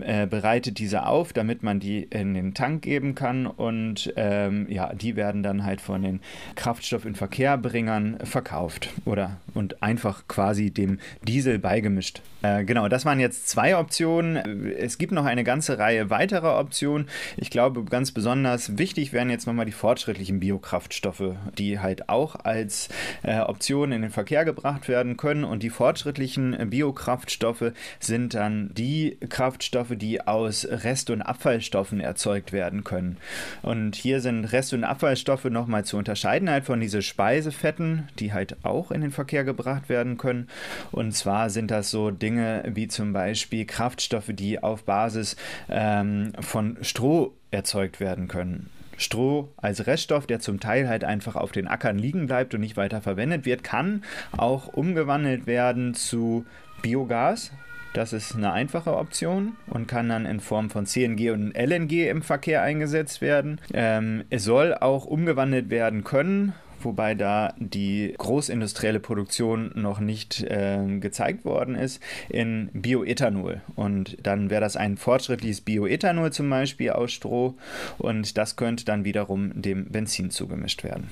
äh, 0.00 0.26
bereitet 0.26 0.78
diese 0.78 1.06
auf, 1.06 1.32
damit 1.32 1.62
man 1.62 1.80
die 1.80 2.02
in 2.02 2.34
den 2.34 2.54
Tank 2.54 2.82
geben 2.82 3.14
kann 3.14 3.46
und 3.46 4.12
ähm, 4.16 4.66
ja, 4.68 4.92
die 4.94 5.16
werden 5.16 5.42
dann 5.42 5.64
halt 5.64 5.80
von 5.80 6.02
den 6.02 6.20
Kraftstoff- 6.56 7.06
in 7.06 7.14
Verkehrbringern 7.14 8.18
verkauft 8.24 8.90
oder 9.04 9.36
und 9.54 9.82
einfach 9.82 10.28
quasi 10.28 10.70
dem 10.70 10.98
Diesel 11.22 11.58
beigemischt. 11.58 12.22
Äh, 12.42 12.64
genau, 12.64 12.88
das 12.88 13.04
waren 13.04 13.18
jetzt 13.18 13.48
zwei 13.48 13.76
Optionen. 13.76 14.36
Es 14.76 14.98
gibt 14.98 15.12
noch 15.12 15.24
eine 15.24 15.42
ganze 15.42 15.78
Reihe 15.78 16.10
weiterer 16.10 16.58
Optionen. 16.58 17.08
Ich 17.36 17.50
glaube, 17.50 17.84
ganz 17.84 18.12
besonders 18.12 18.78
wichtig 18.78 19.12
wären 19.12 19.30
jetzt 19.30 19.46
nochmal 19.46 19.66
die 19.66 19.72
fortschrittlichen 19.72 20.38
Biokraftstoffe, 20.38 21.34
die 21.56 21.80
halt 21.80 22.08
auch 22.08 22.36
als 22.36 22.88
äh, 23.22 23.40
Option 23.40 23.90
in 23.92 24.02
den 24.02 24.10
Verkehr 24.10 24.44
gebracht 24.44 24.88
werden 24.88 25.16
können 25.16 25.44
und 25.44 25.62
die 25.62 25.70
fortschrittlichen 25.70 26.70
Biokraftstoffe 26.70 27.72
sind 28.00 28.34
dann 28.34 28.70
die 28.74 29.16
Kraftstoffe, 29.28 29.94
die 29.96 30.26
aus 30.26 30.66
Rest- 30.68 31.10
und 31.10 31.22
Abfallstoffen 31.22 32.00
erzeugt 32.00 32.52
werden 32.52 32.84
können. 32.84 33.16
Und 33.62 33.96
hier 33.96 34.20
sind 34.20 34.44
Rest- 34.46 34.74
und 34.74 34.84
Abfallstoffe 34.84 35.44
nochmal 35.44 35.84
zu 35.84 35.96
unterscheiden 35.96 36.50
halt 36.50 36.64
von 36.64 36.80
diesen 36.80 37.02
Speisefetten, 37.02 38.08
die 38.18 38.32
halt 38.32 38.64
auch 38.64 38.90
in 38.90 39.00
den 39.00 39.10
Verkehr 39.10 39.44
gebracht 39.44 39.88
werden 39.88 40.16
können. 40.18 40.48
Und 40.92 41.12
zwar 41.12 41.50
sind 41.50 41.70
das 41.70 41.90
so 41.90 42.10
Dinge 42.10 42.64
wie 42.74 42.88
zum 42.88 43.12
Beispiel 43.12 43.64
Kraftstoffe, 43.64 44.30
die 44.30 44.62
auf 44.62 44.84
Basis 44.84 45.36
ähm, 45.68 46.32
von 46.40 46.78
Stroh 46.82 47.32
erzeugt 47.50 48.00
werden 48.00 48.28
können. 48.28 48.68
Stroh 48.98 49.48
als 49.56 49.86
Reststoff, 49.86 50.26
der 50.26 50.40
zum 50.40 50.60
Teil 50.60 50.88
halt 50.88 51.04
einfach 51.04 51.36
auf 51.36 51.52
den 51.52 51.68
Ackern 51.68 51.98
liegen 51.98 52.26
bleibt 52.26 52.52
und 52.52 52.60
nicht 52.60 52.76
weiter 52.76 53.00
verwendet 53.00 53.46
wird, 53.46 53.62
kann 53.62 54.02
auch 54.36 54.66
umgewandelt 54.66 55.46
werden 55.46 55.94
zu 55.94 56.44
Biogas, 56.82 57.52
das 57.92 58.12
ist 58.12 58.34
eine 58.34 58.52
einfache 58.52 58.96
Option 58.96 59.56
und 59.66 59.88
kann 59.88 60.08
dann 60.08 60.26
in 60.26 60.40
Form 60.40 60.70
von 60.70 60.86
CNG 60.86 61.30
und 61.30 61.56
LNG 61.56 62.08
im 62.08 62.22
Verkehr 62.22 62.62
eingesetzt 62.62 63.20
werden. 63.20 63.60
Ähm, 63.72 64.24
es 64.30 64.44
soll 64.44 64.74
auch 64.74 65.04
umgewandelt 65.04 65.70
werden 65.70 66.04
können 66.04 66.54
wobei 66.80 67.14
da 67.14 67.54
die 67.58 68.14
großindustrielle 68.16 69.00
Produktion 69.00 69.72
noch 69.74 70.00
nicht 70.00 70.42
äh, 70.42 70.78
gezeigt 71.00 71.44
worden 71.44 71.74
ist, 71.74 72.02
in 72.28 72.70
Bioethanol. 72.72 73.62
Und 73.74 74.16
dann 74.22 74.50
wäre 74.50 74.60
das 74.60 74.76
ein 74.76 74.96
fortschrittliches 74.96 75.60
Bioethanol 75.60 76.32
zum 76.32 76.48
Beispiel 76.50 76.90
aus 76.90 77.12
Stroh 77.12 77.54
und 77.98 78.38
das 78.38 78.56
könnte 78.56 78.84
dann 78.84 79.04
wiederum 79.04 79.60
dem 79.60 79.86
Benzin 79.90 80.30
zugemischt 80.30 80.84
werden. 80.84 81.08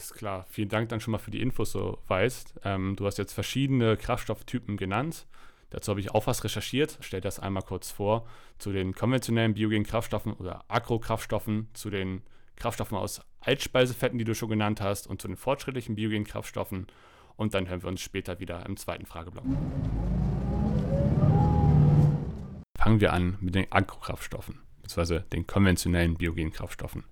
Alles 0.00 0.14
klar. 0.14 0.46
Vielen 0.48 0.70
Dank 0.70 0.88
dann 0.88 1.02
schon 1.02 1.12
mal 1.12 1.18
für 1.18 1.30
die 1.30 1.42
Infos, 1.42 1.72
so 1.72 1.98
weißt. 2.08 2.54
Ähm, 2.64 2.96
du 2.96 3.04
hast 3.04 3.18
jetzt 3.18 3.34
verschiedene 3.34 3.98
Kraftstofftypen 3.98 4.78
genannt. 4.78 5.26
Dazu 5.68 5.90
habe 5.90 6.00
ich 6.00 6.12
auch 6.12 6.26
was 6.26 6.42
recherchiert, 6.42 6.96
stelle 7.02 7.20
das 7.20 7.38
einmal 7.38 7.62
kurz 7.62 7.90
vor, 7.90 8.26
zu 8.56 8.72
den 8.72 8.94
konventionellen 8.94 9.52
biogenen 9.52 9.84
Kraftstoffen 9.84 10.32
oder 10.32 10.64
Agrokraftstoffen, 10.68 11.68
zu 11.74 11.90
den 11.90 12.22
Kraftstoffen 12.56 12.96
aus 12.96 13.20
Altspeisefetten, 13.40 14.18
die 14.18 14.24
du 14.24 14.34
schon 14.34 14.48
genannt 14.48 14.80
hast, 14.80 15.06
und 15.06 15.20
zu 15.20 15.28
den 15.28 15.36
fortschrittlichen 15.36 15.96
biogenen 15.96 16.24
Kraftstoffen. 16.24 16.86
Und 17.36 17.52
dann 17.52 17.68
hören 17.68 17.82
wir 17.82 17.90
uns 17.90 18.00
später 18.00 18.40
wieder 18.40 18.64
im 18.64 18.78
zweiten 18.78 19.04
Frageblock. 19.04 19.44
Fangen 22.78 23.00
wir 23.02 23.12
an 23.12 23.36
mit 23.42 23.54
den 23.54 23.70
Agrokraftstoffen, 23.70 24.60
beziehungsweise 24.80 25.26
den 25.30 25.46
konventionellen 25.46 26.14
biogenen 26.14 26.52
Kraftstoffen. 26.52 27.04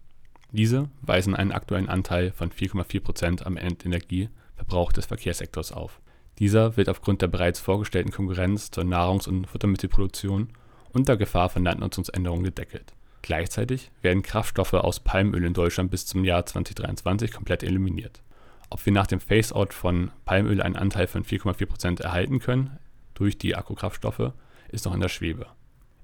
Diese 0.52 0.88
weisen 1.02 1.34
einen 1.34 1.52
aktuellen 1.52 1.88
Anteil 1.88 2.32
von 2.32 2.50
4,4% 2.50 3.42
am 3.42 3.56
Endenergieverbrauch 3.56 4.92
des 4.92 5.06
Verkehrssektors 5.06 5.72
auf. 5.72 6.00
Dieser 6.38 6.76
wird 6.76 6.88
aufgrund 6.88 7.20
der 7.20 7.28
bereits 7.28 7.60
vorgestellten 7.60 8.12
Konkurrenz 8.12 8.70
zur 8.70 8.84
Nahrungs 8.84 9.26
und 9.26 9.46
Futtermittelproduktion 9.46 10.48
und 10.92 11.08
der 11.08 11.16
Gefahr 11.16 11.48
von 11.48 11.64
Landnutzungsänderungen 11.64 12.44
gedeckelt. 12.44 12.94
Gleichzeitig 13.22 13.90
werden 14.00 14.22
Kraftstoffe 14.22 14.74
aus 14.74 15.00
Palmöl 15.00 15.44
in 15.44 15.52
Deutschland 15.52 15.90
bis 15.90 16.06
zum 16.06 16.24
Jahr 16.24 16.46
2023 16.46 17.32
komplett 17.32 17.62
eliminiert. 17.62 18.22
Ob 18.70 18.84
wir 18.86 18.92
nach 18.92 19.06
dem 19.06 19.20
Phase-out 19.20 19.74
von 19.74 20.12
Palmöl 20.24 20.62
einen 20.62 20.76
Anteil 20.76 21.06
von 21.06 21.24
4,4% 21.24 22.02
erhalten 22.02 22.38
können 22.38 22.78
durch 23.14 23.36
die 23.36 23.56
Akkokraftstoffe, 23.56 24.32
ist 24.70 24.84
noch 24.84 24.94
in 24.94 25.00
der 25.00 25.08
Schwebe. 25.08 25.46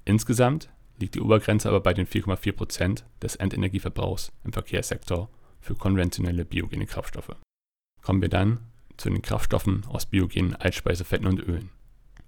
Insgesamt 0.05 0.69
liegt 0.99 1.15
die 1.15 1.21
Obergrenze 1.21 1.69
aber 1.69 1.81
bei 1.81 1.95
den 1.95 2.07
4,4% 2.07 3.03
des 3.23 3.37
Endenergieverbrauchs 3.37 4.33
im 4.45 4.53
Verkehrssektor 4.53 5.29
für 5.61 5.75
konventionelle 5.75 6.45
biogene 6.45 6.87
Kraftstoffe. 6.87 7.37
Kommen 8.03 8.23
wir 8.23 8.29
dann 8.29 8.59
zu 8.97 9.09
den 9.11 9.23
Kraftstoffen 9.23 9.85
aus 9.87 10.07
biogenen 10.07 10.55
Altspeisefetten 10.55 11.27
und 11.27 11.41
Ölen. 11.41 11.71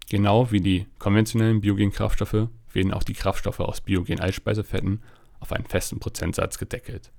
Genau 0.09 0.51
wie 0.53 0.61
die 0.61 0.87
konventionellen 0.99 1.61
biogenen 1.61 1.93
Kraftstoffe 1.93 2.49
werden 2.73 2.93
auch 2.93 3.03
die 3.03 3.15
Kraftstoffe 3.15 3.61
aus 3.61 3.81
biogenen 3.81 4.21
Altspeisefetten 4.21 5.03
auf 5.41 5.53
einen 5.53 5.67
festen 5.67 5.99
Prozentsatz 5.99 6.59
gedeckelt. 6.59 7.11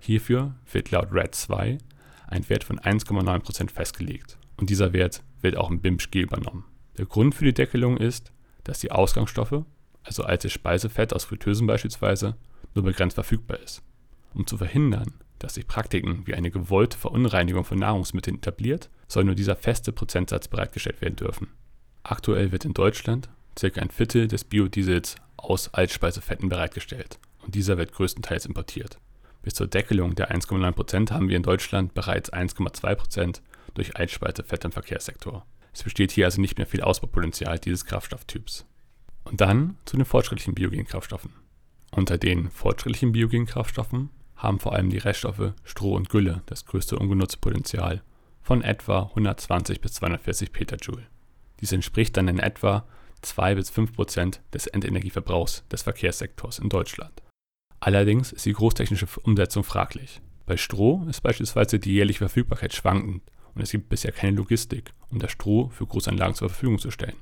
Hierfür 0.00 0.54
wird 0.72 0.90
laut 0.90 1.12
RED 1.12 1.34
2 1.34 1.78
ein 2.26 2.48
Wert 2.48 2.64
von 2.64 2.78
1,9% 2.78 3.70
festgelegt 3.70 4.38
und 4.56 4.70
dieser 4.70 4.92
Wert 4.92 5.22
wird 5.40 5.56
auch 5.56 5.70
im 5.70 5.80
BIMSCG 5.80 6.20
übernommen. 6.20 6.64
Der 6.96 7.06
Grund 7.06 7.34
für 7.34 7.44
die 7.44 7.54
Deckelung 7.54 7.96
ist, 7.96 8.32
dass 8.64 8.80
die 8.80 8.92
Ausgangsstoffe, 8.92 9.64
also 10.04 10.22
altes 10.22 10.52
Speisefett 10.52 11.12
aus 11.12 11.24
Fritteusen 11.24 11.66
beispielsweise, 11.66 12.36
nur 12.74 12.84
begrenzt 12.84 13.14
verfügbar 13.14 13.58
ist. 13.60 13.82
Um 14.34 14.46
zu 14.46 14.58
verhindern, 14.58 15.14
dass 15.38 15.54
sich 15.54 15.66
Praktiken 15.66 16.26
wie 16.26 16.34
eine 16.34 16.50
gewollte 16.50 16.98
Verunreinigung 16.98 17.64
von 17.64 17.78
Nahrungsmitteln 17.78 18.36
etabliert, 18.36 18.90
soll 19.08 19.24
nur 19.24 19.34
dieser 19.34 19.56
feste 19.56 19.92
Prozentsatz 19.92 20.48
bereitgestellt 20.48 21.00
werden 21.00 21.16
dürfen. 21.16 21.48
Aktuell 22.02 22.52
wird 22.52 22.64
in 22.64 22.74
Deutschland 22.74 23.28
ca. 23.58 23.80
ein 23.80 23.90
Viertel 23.90 24.28
des 24.28 24.44
Biodiesels 24.44 25.16
aus 25.36 25.72
Altspeisefetten 25.74 26.48
bereitgestellt 26.48 27.18
und 27.44 27.54
dieser 27.54 27.78
wird 27.78 27.92
größtenteils 27.92 28.46
importiert. 28.46 28.98
Bis 29.42 29.54
zur 29.54 29.66
Deckelung 29.66 30.14
der 30.14 30.30
1,9% 30.30 31.10
haben 31.10 31.28
wir 31.28 31.36
in 31.36 31.42
Deutschland 31.42 31.94
bereits 31.94 32.32
1,2% 32.32 33.40
durch 33.74 33.96
Altspeisefett 33.96 34.64
im 34.64 34.72
Verkehrssektor. 34.72 35.46
Es 35.72 35.82
besteht 35.82 36.10
hier 36.12 36.26
also 36.26 36.40
nicht 36.40 36.58
mehr 36.58 36.66
viel 36.66 36.82
Ausbaupotenzial 36.82 37.58
dieses 37.58 37.86
Kraftstofftyps. 37.86 38.66
Und 39.24 39.40
dann 39.40 39.76
zu 39.84 39.96
den 39.96 40.04
fortschrittlichen 40.04 40.54
biogenen 40.54 40.86
Kraftstoffen. 40.86 41.32
Unter 41.92 42.18
den 42.18 42.50
fortschrittlichen 42.50 43.12
biogenen 43.12 43.46
Kraftstoffen 43.46 44.10
haben 44.36 44.58
vor 44.58 44.74
allem 44.74 44.90
die 44.90 44.98
Reststoffe 44.98 45.52
Stroh 45.64 45.94
und 45.94 46.08
Gülle 46.08 46.42
das 46.46 46.64
größte 46.64 46.98
ungenutzte 46.98 47.38
Potenzial 47.38 48.02
von 48.42 48.62
etwa 48.62 49.02
120 49.02 49.80
bis 49.80 49.92
240 49.94 50.52
Petajoule. 50.52 51.06
Dies 51.60 51.72
entspricht 51.72 52.16
dann 52.16 52.28
in 52.28 52.38
etwa 52.38 52.86
2 53.22 53.54
bis 53.54 53.70
5 53.70 53.92
Prozent 53.92 54.40
des 54.54 54.66
Endenergieverbrauchs 54.66 55.64
des 55.70 55.82
Verkehrssektors 55.82 56.58
in 56.58 56.68
Deutschland. 56.68 57.22
Allerdings 57.80 58.32
ist 58.32 58.46
die 58.46 58.52
großtechnische 58.52 59.06
Umsetzung 59.22 59.64
fraglich. 59.64 60.20
Bei 60.46 60.56
Stroh 60.56 61.04
ist 61.08 61.20
beispielsweise 61.22 61.78
die 61.78 61.92
jährliche 61.92 62.18
Verfügbarkeit 62.18 62.74
schwankend 62.74 63.22
und 63.54 63.62
es 63.62 63.70
gibt 63.70 63.88
bisher 63.88 64.12
keine 64.12 64.36
Logistik, 64.36 64.92
um 65.10 65.18
das 65.18 65.32
Stroh 65.32 65.68
für 65.68 65.86
Großanlagen 65.86 66.34
zur 66.34 66.48
Verfügung 66.48 66.78
zu 66.78 66.90
stellen. 66.90 67.16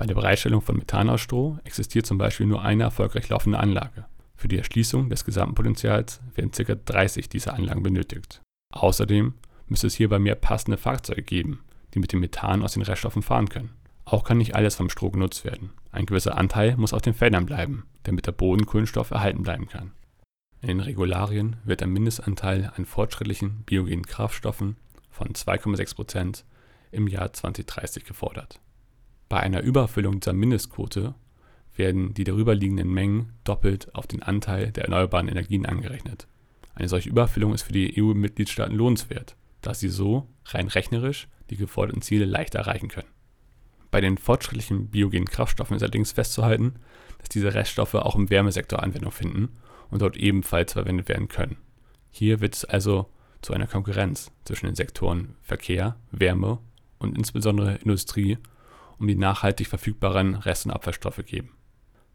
Bei 0.00 0.06
der 0.06 0.14
Bereitstellung 0.14 0.62
von 0.62 0.78
Methan 0.78 1.10
aus 1.10 1.20
Stroh 1.20 1.58
existiert 1.62 2.06
zum 2.06 2.16
Beispiel 2.16 2.46
nur 2.46 2.62
eine 2.62 2.84
erfolgreich 2.84 3.28
laufende 3.28 3.58
Anlage. 3.58 4.06
Für 4.34 4.48
die 4.48 4.56
Erschließung 4.56 5.10
des 5.10 5.26
gesamten 5.26 5.54
Potenzials 5.54 6.22
werden 6.34 6.52
ca. 6.52 6.74
30 6.74 7.28
dieser 7.28 7.52
Anlagen 7.52 7.82
benötigt. 7.82 8.40
Außerdem 8.72 9.34
müsste 9.66 9.88
es 9.88 9.94
hierbei 9.96 10.18
mehr 10.18 10.36
passende 10.36 10.78
Fahrzeuge 10.78 11.20
geben, 11.20 11.60
die 11.92 11.98
mit 11.98 12.14
dem 12.14 12.20
Methan 12.20 12.62
aus 12.62 12.72
den 12.72 12.82
Reststoffen 12.82 13.20
fahren 13.20 13.50
können. 13.50 13.74
Auch 14.06 14.24
kann 14.24 14.38
nicht 14.38 14.54
alles 14.54 14.74
vom 14.74 14.88
Stroh 14.88 15.10
genutzt 15.10 15.44
werden. 15.44 15.68
Ein 15.92 16.06
gewisser 16.06 16.38
Anteil 16.38 16.78
muss 16.78 16.94
auf 16.94 17.02
den 17.02 17.12
Feldern 17.12 17.44
bleiben, 17.44 17.84
damit 18.04 18.26
der 18.26 18.32
Bodenkohlenstoff 18.32 19.10
erhalten 19.10 19.42
bleiben 19.42 19.68
kann. 19.68 19.92
In 20.62 20.68
den 20.68 20.80
Regularien 20.80 21.56
wird 21.64 21.82
ein 21.82 21.92
Mindestanteil 21.92 22.72
an 22.74 22.86
fortschrittlichen 22.86 23.64
biogenen 23.64 24.06
Kraftstoffen 24.06 24.76
von 25.10 25.34
2,6% 25.34 26.44
im 26.90 27.06
Jahr 27.06 27.34
2030 27.34 28.06
gefordert. 28.06 28.60
Bei 29.30 29.38
einer 29.38 29.62
Übererfüllung 29.62 30.18
dieser 30.18 30.32
Mindestquote 30.32 31.14
werden 31.76 32.14
die 32.14 32.24
darüberliegenden 32.24 32.92
Mengen 32.92 33.32
doppelt 33.44 33.94
auf 33.94 34.08
den 34.08 34.24
Anteil 34.24 34.72
der 34.72 34.84
erneuerbaren 34.84 35.28
Energien 35.28 35.66
angerechnet. 35.66 36.26
Eine 36.74 36.88
solche 36.88 37.10
Überfüllung 37.10 37.54
ist 37.54 37.62
für 37.62 37.72
die 37.72 37.94
EU-Mitgliedstaaten 37.96 38.74
lohnenswert, 38.74 39.36
da 39.62 39.72
sie 39.72 39.88
so 39.88 40.26
rein 40.46 40.66
rechnerisch 40.66 41.28
die 41.48 41.56
geforderten 41.56 42.02
Ziele 42.02 42.24
leicht 42.24 42.56
erreichen 42.56 42.88
können. 42.88 43.06
Bei 43.92 44.00
den 44.00 44.18
fortschrittlichen 44.18 44.88
biogenen 44.88 45.28
Kraftstoffen 45.28 45.76
ist 45.76 45.82
allerdings 45.82 46.10
festzuhalten, 46.10 46.74
dass 47.20 47.28
diese 47.28 47.54
Reststoffe 47.54 47.94
auch 47.94 48.16
im 48.16 48.30
Wärmesektor 48.30 48.82
Anwendung 48.82 49.12
finden 49.12 49.50
und 49.90 50.02
dort 50.02 50.16
ebenfalls 50.16 50.72
verwendet 50.72 51.08
werden 51.08 51.28
können. 51.28 51.56
Hier 52.10 52.40
wird 52.40 52.56
es 52.56 52.64
also 52.64 53.08
zu 53.42 53.52
einer 53.52 53.68
Konkurrenz 53.68 54.32
zwischen 54.44 54.66
den 54.66 54.74
Sektoren 54.74 55.36
Verkehr, 55.40 55.94
Wärme 56.10 56.58
und 56.98 57.16
insbesondere 57.16 57.76
Industrie 57.76 58.36
um 59.00 59.08
die 59.08 59.16
nachhaltig 59.16 59.66
verfügbaren 59.66 60.36
Rest- 60.36 60.66
und 60.66 60.72
Abfallstoffe 60.72 61.24
geben. 61.26 61.50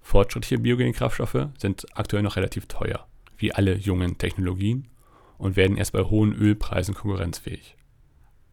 Fortschrittliche 0.01 0.59
biogene 0.59 0.93
Kraftstoffe 0.93 1.47
sind 1.57 1.85
aktuell 1.97 2.23
noch 2.23 2.35
relativ 2.35 2.67
teuer, 2.67 3.07
wie 3.37 3.53
alle 3.53 3.75
jungen 3.75 4.17
Technologien, 4.17 4.87
und 5.37 5.57
werden 5.57 5.75
erst 5.75 5.91
bei 5.91 6.03
hohen 6.03 6.33
Ölpreisen 6.33 6.95
konkurrenzfähig. 6.95 7.75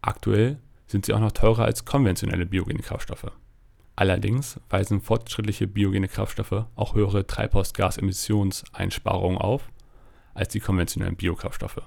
Aktuell 0.01 0.59
sind 0.87 1.07
sie 1.07 1.12
auch 1.12 1.21
noch 1.21 1.33
teurer 1.33 1.65
als 1.65 1.85
konventionelle 1.85 2.47
biogene 2.47 2.81
Kraftstoffe. 2.81 3.31
Allerdings 3.95 4.59
weisen 4.69 5.01
fortschrittliche 5.01 5.69
biogene 5.69 6.09
Kraftstoffe 6.09 6.65
auch 6.75 6.95
höhere 6.95 7.27
Treibhausgasemissionseinsparungen 7.27 9.39
auf 9.39 9.71
als 10.35 10.49
die 10.49 10.61
konventionellen 10.61 11.17
Biokraftstoffe. 11.17 11.83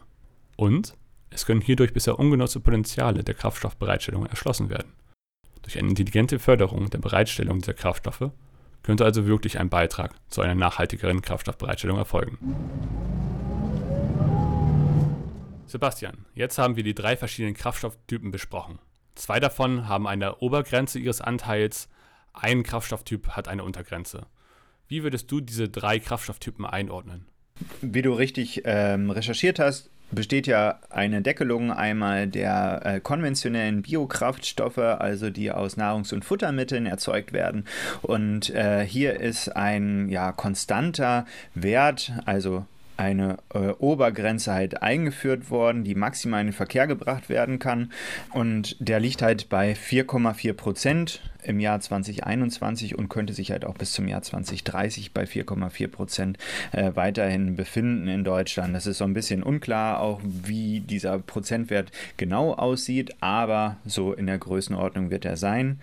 Und 0.55 0.95
es 1.31 1.45
können 1.45 1.61
hierdurch 1.61 1.91
bisher 1.91 2.19
ungenutzte 2.19 2.59
Potenziale 2.59 3.23
der 3.23 3.33
Kraftstoffbereitstellung 3.33 4.27
erschlossen 4.27 4.69
werden. 4.69 4.93
Durch 5.65 5.79
eine 5.79 5.89
intelligente 5.89 6.37
Förderung 6.37 6.91
der 6.91 6.99
Bereitstellung 6.99 7.59
dieser 7.59 7.73
Kraftstoffe 7.73 8.29
könnte 8.83 9.03
also 9.03 9.25
wirklich 9.25 9.59
ein 9.59 9.69
Beitrag 9.69 10.13
zu 10.29 10.41
einer 10.41 10.53
nachhaltigeren 10.53 11.23
Kraftstoffbereitstellung 11.23 11.97
erfolgen. 11.97 12.37
Sebastian, 15.65 16.25
jetzt 16.35 16.59
haben 16.59 16.75
wir 16.75 16.83
die 16.83 16.93
drei 16.93 17.17
verschiedenen 17.17 17.55
Kraftstofftypen 17.55 18.29
besprochen. 18.29 18.77
Zwei 19.15 19.39
davon 19.39 19.87
haben 19.87 20.05
eine 20.05 20.35
Obergrenze 20.35 20.99
ihres 20.99 21.19
Anteils, 21.19 21.89
ein 22.31 22.61
Kraftstofftyp 22.61 23.29
hat 23.29 23.47
eine 23.47 23.63
Untergrenze. 23.63 24.27
Wie 24.87 25.01
würdest 25.01 25.31
du 25.31 25.41
diese 25.41 25.67
drei 25.67 25.97
Kraftstofftypen 25.97 26.63
einordnen? 26.63 27.25
Wie 27.81 28.03
du 28.03 28.13
richtig 28.13 28.61
ähm, 28.65 29.09
recherchiert 29.09 29.57
hast, 29.57 29.89
besteht 30.11 30.47
ja 30.47 30.79
eine 30.89 31.21
Deckelung 31.21 31.71
einmal 31.71 32.27
der 32.27 32.81
äh, 32.83 32.99
konventionellen 32.99 33.81
Biokraftstoffe, 33.81 34.77
also 34.77 35.29
die 35.29 35.51
aus 35.51 35.77
Nahrungs- 35.77 36.13
und 36.13 36.25
Futtermitteln 36.25 36.85
erzeugt 36.85 37.33
werden. 37.33 37.65
Und 38.01 38.49
äh, 38.51 38.85
hier 38.85 39.19
ist 39.19 39.55
ein 39.55 40.09
ja, 40.09 40.31
konstanter 40.31 41.25
Wert, 41.53 42.13
also 42.25 42.65
eine 42.97 43.37
äh, 43.53 43.69
Obergrenze 43.71 44.53
halt 44.53 44.81
eingeführt 44.81 45.49
worden, 45.49 45.83
die 45.83 45.95
maximal 45.95 46.41
in 46.41 46.47
den 46.47 46.53
Verkehr 46.53 46.87
gebracht 46.87 47.29
werden 47.29 47.59
kann. 47.59 47.91
Und 48.31 48.77
der 48.79 48.99
liegt 48.99 49.21
halt 49.21 49.49
bei 49.49 49.73
4,4 49.73 50.53
Prozent 50.53 51.21
im 51.45 51.59
Jahr 51.59 51.79
2021 51.79 52.97
und 52.97 53.09
könnte 53.09 53.33
sich 53.33 53.51
halt 53.51 53.65
auch 53.65 53.75
bis 53.75 53.93
zum 53.93 54.07
Jahr 54.07 54.21
2030 54.21 55.13
bei 55.13 55.23
4,4 55.23 55.87
Prozent 55.87 56.37
äh, 56.71 56.91
weiterhin 56.95 57.55
befinden 57.55 58.07
in 58.07 58.23
Deutschland. 58.23 58.75
Das 58.75 58.87
ist 58.87 58.97
so 58.97 59.03
ein 59.03 59.13
bisschen 59.13 59.43
unklar, 59.43 59.99
auch 59.99 60.21
wie 60.23 60.79
dieser 60.79 61.19
Prozentwert 61.19 61.91
genau 62.17 62.53
aussieht, 62.53 63.15
aber 63.19 63.77
so 63.85 64.13
in 64.13 64.27
der 64.27 64.37
Größenordnung 64.37 65.09
wird 65.09 65.25
er 65.25 65.37
sein. 65.37 65.79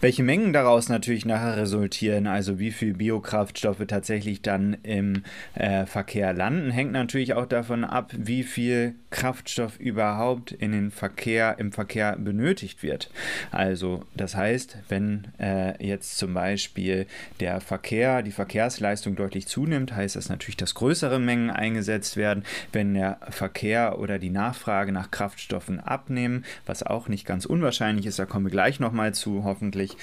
Welche 0.00 0.22
Mengen 0.22 0.52
daraus 0.52 0.88
natürlich 0.88 1.24
nachher 1.24 1.56
resultieren, 1.56 2.26
also 2.26 2.58
wie 2.58 2.70
viel 2.70 2.94
Biokraftstoffe 2.94 3.86
tatsächlich 3.86 4.42
dann 4.42 4.76
im 4.82 5.22
äh, 5.54 5.86
Verkehr 5.86 6.32
landen, 6.32 6.70
hängt 6.70 6.92
natürlich 6.92 7.34
auch 7.34 7.46
davon 7.46 7.84
ab, 7.84 8.12
wie 8.16 8.42
viel 8.42 8.94
Kraftstoff 9.12 9.78
überhaupt 9.78 10.50
in 10.50 10.72
den 10.72 10.90
Verkehr, 10.90 11.56
im 11.58 11.70
Verkehr 11.70 12.16
benötigt 12.16 12.82
wird. 12.82 13.10
Also 13.52 14.02
das 14.14 14.34
heißt, 14.34 14.78
wenn 14.88 15.28
äh, 15.38 15.86
jetzt 15.86 16.18
zum 16.18 16.34
Beispiel 16.34 17.06
der 17.38 17.60
Verkehr, 17.60 18.22
die 18.22 18.32
Verkehrsleistung 18.32 19.14
deutlich 19.14 19.46
zunimmt, 19.46 19.94
heißt 19.94 20.16
das 20.16 20.28
natürlich, 20.28 20.56
dass 20.56 20.74
größere 20.74 21.20
Mengen 21.20 21.50
eingesetzt 21.50 22.16
werden. 22.16 22.42
Wenn 22.72 22.94
der 22.94 23.18
Verkehr 23.30 23.98
oder 23.98 24.18
die 24.18 24.30
Nachfrage 24.30 24.90
nach 24.90 25.10
Kraftstoffen 25.10 25.78
abnehmen, 25.78 26.44
was 26.66 26.82
auch 26.82 27.08
nicht 27.08 27.26
ganz 27.26 27.44
unwahrscheinlich 27.44 28.06
ist, 28.06 28.18
da 28.18 28.26
kommen 28.26 28.46
wir 28.46 28.50
gleich 28.50 28.80
nochmal 28.80 29.14
zu, 29.14 29.44
hoffentlich, 29.44 29.96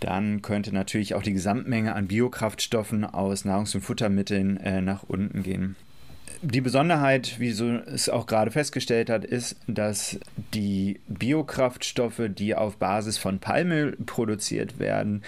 dann 0.00 0.42
könnte 0.42 0.74
natürlich 0.74 1.14
auch 1.14 1.22
die 1.22 1.32
Gesamtmenge 1.32 1.94
an 1.94 2.08
Biokraftstoffen 2.08 3.04
aus 3.04 3.44
Nahrungs- 3.44 3.74
und 3.74 3.82
Futtermitteln 3.82 4.56
äh, 4.56 4.80
nach 4.80 5.02
unten 5.04 5.42
gehen 5.42 5.76
die 6.44 6.60
Besonderheit, 6.60 7.40
wie 7.40 7.52
so 7.52 7.66
es 7.70 8.08
auch 8.08 8.26
gerade 8.26 8.50
festgestellt 8.50 9.08
hat, 9.08 9.24
ist, 9.24 9.56
dass 9.66 10.18
die 10.52 11.00
Biokraftstoffe, 11.08 12.22
die 12.28 12.54
auf 12.54 12.76
Basis 12.76 13.18
von 13.18 13.38
Palmöl 13.38 13.96
produziert 14.04 14.78
werden, 14.78 15.22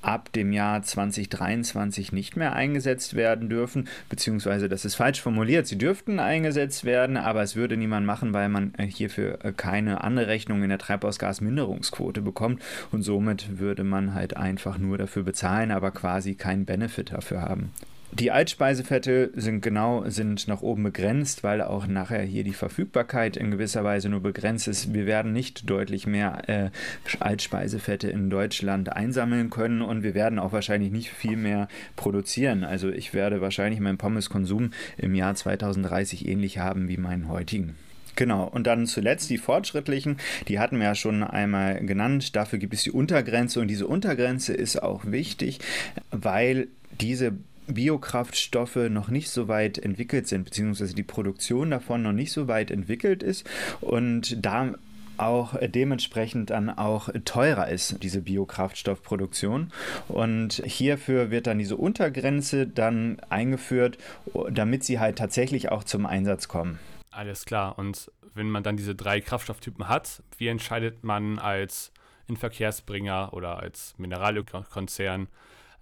ab 0.00 0.32
dem 0.32 0.52
Jahr 0.52 0.82
2023 0.82 2.12
nicht 2.12 2.36
mehr 2.36 2.54
eingesetzt 2.54 3.14
werden 3.14 3.48
dürfen, 3.48 3.88
beziehungsweise 4.08 4.68
das 4.68 4.84
ist 4.84 4.96
falsch 4.96 5.20
formuliert. 5.20 5.66
Sie 5.66 5.78
dürften 5.78 6.18
eingesetzt 6.18 6.84
werden, 6.84 7.16
aber 7.16 7.42
es 7.42 7.54
würde 7.54 7.76
niemand 7.76 8.04
machen, 8.04 8.32
weil 8.32 8.48
man 8.48 8.72
hierfür 8.78 9.38
keine 9.56 10.02
Anrechnung 10.02 10.62
in 10.62 10.70
der 10.70 10.78
Treibhausgasminderungsquote 10.78 12.20
bekommt 12.20 12.62
und 12.90 13.02
somit 13.02 13.60
würde 13.60 13.84
man 13.84 14.14
halt 14.14 14.36
einfach 14.36 14.78
nur 14.78 14.98
dafür 14.98 15.22
bezahlen, 15.22 15.70
aber 15.70 15.92
quasi 15.92 16.34
keinen 16.34 16.64
Benefit 16.64 17.12
dafür 17.12 17.42
haben. 17.42 17.70
Die 18.14 18.30
Altspeisefette 18.30 19.30
sind 19.34 19.62
genau 19.62 20.04
sind 20.06 20.46
nach 20.46 20.60
oben 20.60 20.82
begrenzt, 20.82 21.42
weil 21.44 21.62
auch 21.62 21.86
nachher 21.86 22.20
hier 22.20 22.44
die 22.44 22.52
Verfügbarkeit 22.52 23.38
in 23.38 23.50
gewisser 23.50 23.84
Weise 23.84 24.10
nur 24.10 24.20
begrenzt 24.20 24.68
ist. 24.68 24.92
Wir 24.92 25.06
werden 25.06 25.32
nicht 25.32 25.70
deutlich 25.70 26.06
mehr 26.06 26.46
äh, 26.46 26.70
Altspeisefette 27.20 28.10
in 28.10 28.28
Deutschland 28.28 28.92
einsammeln 28.92 29.48
können 29.48 29.80
und 29.80 30.02
wir 30.02 30.12
werden 30.12 30.38
auch 30.38 30.52
wahrscheinlich 30.52 30.92
nicht 30.92 31.08
viel 31.08 31.38
mehr 31.38 31.68
produzieren. 31.96 32.64
Also 32.64 32.90
ich 32.90 33.14
werde 33.14 33.40
wahrscheinlich 33.40 33.80
meinen 33.80 33.96
Pommeskonsum 33.96 34.72
im 34.98 35.14
Jahr 35.14 35.34
2030 35.34 36.28
ähnlich 36.28 36.58
haben 36.58 36.88
wie 36.88 36.98
meinen 36.98 37.30
heutigen. 37.30 37.76
Genau, 38.14 38.44
und 38.44 38.66
dann 38.66 38.86
zuletzt 38.86 39.30
die 39.30 39.38
fortschrittlichen, 39.38 40.18
die 40.48 40.58
hatten 40.58 40.76
wir 40.76 40.84
ja 40.84 40.94
schon 40.94 41.22
einmal 41.22 41.80
genannt. 41.86 42.36
Dafür 42.36 42.58
gibt 42.58 42.74
es 42.74 42.82
die 42.82 42.90
Untergrenze 42.90 43.58
und 43.60 43.68
diese 43.68 43.86
Untergrenze 43.86 44.52
ist 44.52 44.82
auch 44.82 45.06
wichtig, 45.06 45.60
weil 46.10 46.68
diese 47.00 47.32
Biokraftstoffe 47.66 48.76
noch 48.90 49.08
nicht 49.08 49.30
so 49.30 49.48
weit 49.48 49.78
entwickelt 49.78 50.26
sind, 50.28 50.44
beziehungsweise 50.44 50.94
die 50.94 51.02
Produktion 51.02 51.70
davon 51.70 52.02
noch 52.02 52.12
nicht 52.12 52.32
so 52.32 52.48
weit 52.48 52.70
entwickelt 52.70 53.22
ist 53.22 53.48
und 53.80 54.44
da 54.44 54.74
auch 55.18 55.54
dementsprechend 55.62 56.50
dann 56.50 56.70
auch 56.70 57.08
teurer 57.24 57.68
ist, 57.68 58.02
diese 58.02 58.22
Biokraftstoffproduktion. 58.22 59.70
Und 60.08 60.62
hierfür 60.64 61.30
wird 61.30 61.46
dann 61.46 61.58
diese 61.58 61.76
Untergrenze 61.76 62.66
dann 62.66 63.20
eingeführt, 63.28 63.98
damit 64.50 64.84
sie 64.84 64.98
halt 64.98 65.18
tatsächlich 65.18 65.70
auch 65.70 65.84
zum 65.84 66.06
Einsatz 66.06 66.48
kommen. 66.48 66.78
Alles 67.10 67.44
klar. 67.44 67.78
Und 67.78 68.10
wenn 68.34 68.50
man 68.50 68.62
dann 68.62 68.76
diese 68.76 68.94
drei 68.94 69.20
Kraftstofftypen 69.20 69.88
hat, 69.88 70.22
wie 70.38 70.48
entscheidet 70.48 71.04
man 71.04 71.38
als 71.38 71.92
Inverkehrsbringer 72.26 73.34
oder 73.34 73.58
als 73.58 73.94
Mineralölkonzern, 73.98 75.28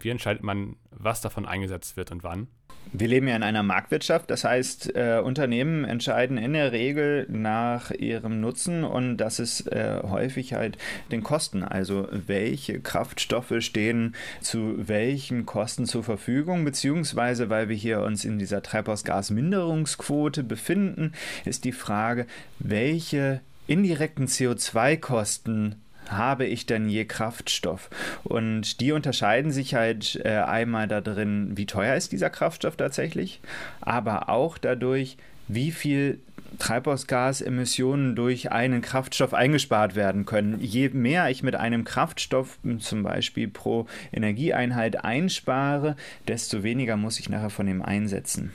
wie 0.00 0.10
entscheidet 0.10 0.42
man, 0.42 0.76
was 0.90 1.20
davon 1.20 1.46
eingesetzt 1.46 1.96
wird 1.96 2.10
und 2.10 2.22
wann? 2.22 2.48
Wir 2.92 3.06
leben 3.06 3.28
ja 3.28 3.36
in 3.36 3.44
einer 3.44 3.62
Marktwirtschaft, 3.62 4.30
das 4.30 4.42
heißt, 4.42 4.96
äh, 4.96 5.20
Unternehmen 5.22 5.84
entscheiden 5.84 6.38
in 6.38 6.54
der 6.54 6.72
Regel 6.72 7.24
nach 7.30 7.92
ihrem 7.92 8.40
Nutzen 8.40 8.82
und 8.82 9.18
das 9.18 9.38
ist 9.38 9.68
äh, 9.68 10.00
häufig 10.02 10.54
halt 10.54 10.76
den 11.12 11.22
Kosten. 11.22 11.62
Also 11.62 12.08
welche 12.10 12.80
Kraftstoffe 12.80 13.54
stehen 13.60 14.16
zu 14.40 14.88
welchen 14.88 15.46
Kosten 15.46 15.86
zur 15.86 16.02
Verfügung, 16.02 16.64
beziehungsweise 16.64 17.48
weil 17.48 17.68
wir 17.68 17.76
hier 17.76 18.00
uns 18.00 18.24
in 18.24 18.40
dieser 18.40 18.60
Treibhausgasminderungsquote 18.60 20.42
befinden, 20.42 21.12
ist 21.44 21.64
die 21.64 21.72
Frage, 21.72 22.26
welche 22.58 23.40
indirekten 23.68 24.26
CO2-Kosten 24.26 25.76
habe 26.08 26.46
ich 26.46 26.66
denn 26.66 26.88
je 26.88 27.04
Kraftstoff? 27.04 27.90
Und 28.24 28.80
die 28.80 28.92
unterscheiden 28.92 29.50
sich 29.50 29.74
halt 29.74 30.20
äh, 30.24 30.38
einmal 30.38 30.88
da 30.88 31.00
drin, 31.00 31.52
wie 31.56 31.66
teuer 31.66 31.96
ist 31.96 32.12
dieser 32.12 32.30
Kraftstoff 32.30 32.76
tatsächlich, 32.76 33.40
aber 33.80 34.28
auch 34.28 34.58
dadurch, 34.58 35.16
wie 35.48 35.70
viel 35.70 36.20
Treibhausgasemissionen 36.58 38.16
durch 38.16 38.50
einen 38.50 38.82
Kraftstoff 38.82 39.34
eingespart 39.34 39.94
werden 39.94 40.26
können. 40.26 40.60
Je 40.60 40.88
mehr 40.88 41.30
ich 41.30 41.42
mit 41.42 41.54
einem 41.54 41.84
Kraftstoff 41.84 42.58
zum 42.78 43.02
Beispiel 43.02 43.48
pro 43.48 43.86
Energieeinheit 44.12 45.04
einspare, 45.04 45.96
desto 46.26 46.62
weniger 46.62 46.96
muss 46.96 47.20
ich 47.20 47.28
nachher 47.28 47.50
von 47.50 47.66
dem 47.66 47.82
einsetzen. 47.82 48.52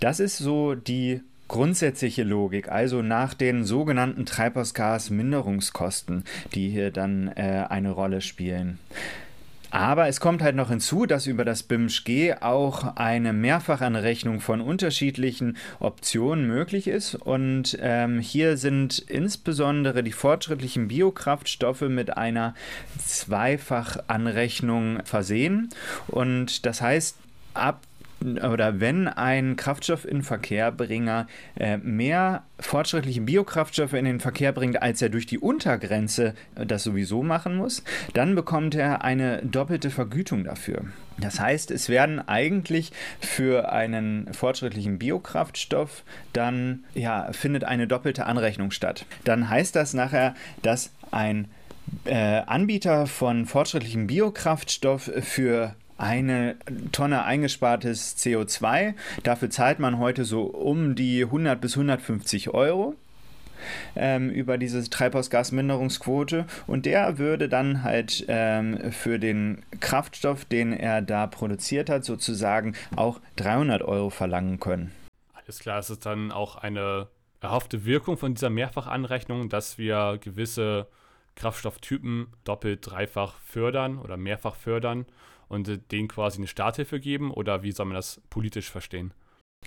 Das 0.00 0.20
ist 0.20 0.38
so 0.38 0.74
die 0.74 1.20
grundsätzliche 1.48 2.22
Logik, 2.22 2.68
also 2.68 3.02
nach 3.02 3.34
den 3.34 3.64
sogenannten 3.64 4.26
Treibhausgasminderungskosten, 4.26 6.24
die 6.54 6.70
hier 6.70 6.90
dann 6.90 7.28
äh, 7.28 7.66
eine 7.68 7.90
Rolle 7.90 8.20
spielen. 8.20 8.78
Aber 9.70 10.08
es 10.08 10.20
kommt 10.20 10.42
halt 10.42 10.56
noch 10.56 10.70
hinzu, 10.70 11.06
dass 11.06 11.26
über 11.26 11.44
das 11.44 11.62
BIMSCH 11.62 12.36
auch 12.40 12.96
eine 12.96 13.32
Mehrfachanrechnung 13.32 14.40
von 14.40 14.60
unterschiedlichen 14.60 15.56
Optionen 15.80 16.46
möglich 16.46 16.88
ist. 16.88 17.14
Und 17.14 17.76
ähm, 17.82 18.20
hier 18.20 18.56
sind 18.56 18.98
insbesondere 18.98 20.02
die 20.02 20.12
fortschrittlichen 20.12 20.88
Biokraftstoffe 20.88 21.82
mit 21.82 22.16
einer 22.16 22.54
Zweifachanrechnung 23.04 25.04
versehen. 25.04 25.68
Und 26.06 26.64
das 26.64 26.80
heißt, 26.80 27.16
ab 27.52 27.82
oder 28.26 28.80
wenn 28.80 29.08
ein 29.08 29.56
Kraftstoff 29.56 30.04
in 30.04 30.22
Verkehrbringer 30.22 31.26
äh, 31.58 31.78
mehr 31.78 32.42
fortschrittliche 32.58 33.20
Biokraftstoffe 33.20 33.92
in 33.92 34.04
den 34.04 34.20
Verkehr 34.20 34.52
bringt, 34.52 34.82
als 34.82 35.00
er 35.02 35.08
durch 35.08 35.26
die 35.26 35.38
Untergrenze 35.38 36.34
das 36.54 36.82
sowieso 36.82 37.22
machen 37.22 37.56
muss, 37.56 37.82
dann 38.14 38.34
bekommt 38.34 38.74
er 38.74 39.04
eine 39.04 39.42
doppelte 39.42 39.90
Vergütung 39.90 40.44
dafür. 40.44 40.84
Das 41.18 41.40
heißt, 41.40 41.70
es 41.70 41.88
werden 41.88 42.26
eigentlich 42.28 42.92
für 43.20 43.72
einen 43.72 44.32
fortschrittlichen 44.34 44.98
Biokraftstoff 44.98 46.04
dann 46.32 46.84
ja 46.94 47.32
findet 47.32 47.64
eine 47.64 47.86
doppelte 47.86 48.26
Anrechnung 48.26 48.70
statt. 48.70 49.06
Dann 49.24 49.48
heißt 49.48 49.74
das 49.76 49.94
nachher, 49.94 50.34
dass 50.62 50.92
ein 51.10 51.48
äh, 52.04 52.42
Anbieter 52.46 53.06
von 53.06 53.46
fortschrittlichem 53.46 54.06
Biokraftstoff 54.06 55.10
für 55.22 55.74
eine 55.98 56.56
Tonne 56.92 57.24
eingespartes 57.24 58.16
CO2. 58.18 58.94
Dafür 59.22 59.50
zahlt 59.50 59.78
man 59.78 59.98
heute 59.98 60.24
so 60.24 60.42
um 60.42 60.94
die 60.94 61.22
100 61.22 61.60
bis 61.60 61.74
150 61.74 62.50
Euro. 62.50 62.94
Ähm, 63.96 64.28
über 64.30 64.58
diese 64.58 64.88
Treibhausgasminderungsquote 64.88 66.44
und 66.66 66.84
der 66.84 67.16
würde 67.16 67.48
dann 67.48 67.82
halt 67.82 68.24
ähm, 68.28 68.92
für 68.92 69.18
den 69.18 69.62
Kraftstoff, 69.80 70.44
den 70.44 70.74
er 70.74 71.00
da 71.00 71.26
produziert 71.26 71.88
hat, 71.88 72.04
sozusagen 72.04 72.74
auch 72.96 73.18
300 73.36 73.80
Euro 73.80 74.10
verlangen 74.10 74.60
können. 74.60 74.92
Alles 75.32 75.60
klar, 75.60 75.78
es 75.78 75.88
ist 75.88 76.04
dann 76.04 76.32
auch 76.32 76.56
eine 76.56 77.08
erhoffte 77.40 77.86
Wirkung 77.86 78.18
von 78.18 78.34
dieser 78.34 78.50
Mehrfachanrechnung, 78.50 79.48
dass 79.48 79.78
wir 79.78 80.18
gewisse 80.20 80.86
Kraftstofftypen 81.36 82.28
doppelt, 82.44 82.80
dreifach 82.82 83.34
fördern 83.40 83.98
oder 83.98 84.16
mehrfach 84.16 84.56
fördern 84.56 85.06
und 85.48 85.68
äh, 85.68 85.78
denen 85.78 86.08
quasi 86.08 86.38
eine 86.38 86.46
Starthilfe 86.46 87.00
geben 87.00 87.30
oder 87.30 87.62
wie 87.62 87.72
soll 87.72 87.86
man 87.86 87.94
das 87.94 88.20
politisch 88.30 88.70
verstehen? 88.70 89.12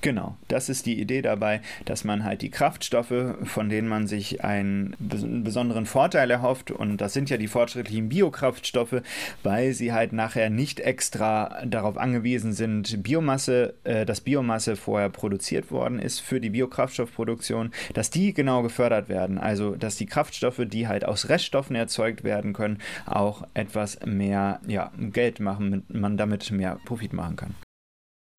Genau, 0.01 0.37
das 0.47 0.69
ist 0.69 0.85
die 0.85 0.99
Idee 0.99 1.21
dabei, 1.21 1.61
dass 1.83 2.03
man 2.03 2.23
halt 2.23 2.41
die 2.41 2.49
Kraftstoffe, 2.49 3.35
von 3.43 3.69
denen 3.69 3.87
man 3.87 4.07
sich 4.07 4.43
einen 4.43 4.95
besonderen 4.99 5.85
Vorteil 5.85 6.31
erhofft, 6.31 6.71
und 6.71 6.97
das 6.97 7.13
sind 7.13 7.29
ja 7.29 7.37
die 7.37 7.47
fortschrittlichen 7.47 8.07
Biokraftstoffe, 8.07 9.01
weil 9.43 9.73
sie 9.73 9.91
halt 9.91 10.13
nachher 10.13 10.49
nicht 10.49 10.79
extra 10.79 11.65
darauf 11.65 11.97
angewiesen 11.97 12.53
sind, 12.53 13.03
Biomasse, 13.03 13.73
äh, 13.83 14.05
dass 14.05 14.21
Biomasse 14.21 14.77
vorher 14.77 15.09
produziert 15.09 15.69
worden 15.69 15.99
ist 15.99 16.19
für 16.19 16.39
die 16.39 16.49
Biokraftstoffproduktion, 16.49 17.71
dass 17.93 18.09
die 18.09 18.33
genau 18.33 18.61
gefördert 18.61 19.09
werden. 19.09 19.37
Also, 19.37 19.75
dass 19.75 19.97
die 19.97 20.05
Kraftstoffe, 20.05 20.61
die 20.65 20.87
halt 20.87 21.03
aus 21.03 21.27
Reststoffen 21.27 21.75
erzeugt 21.75 22.23
werden 22.23 22.53
können, 22.53 22.77
auch 23.05 23.45
etwas 23.53 23.99
mehr 24.05 24.61
ja, 24.67 24.91
Geld 24.97 25.39
machen, 25.39 25.83
man 25.89 26.15
damit 26.15 26.51
mehr 26.51 26.79
Profit 26.85 27.11
machen 27.13 27.35
kann. 27.35 27.55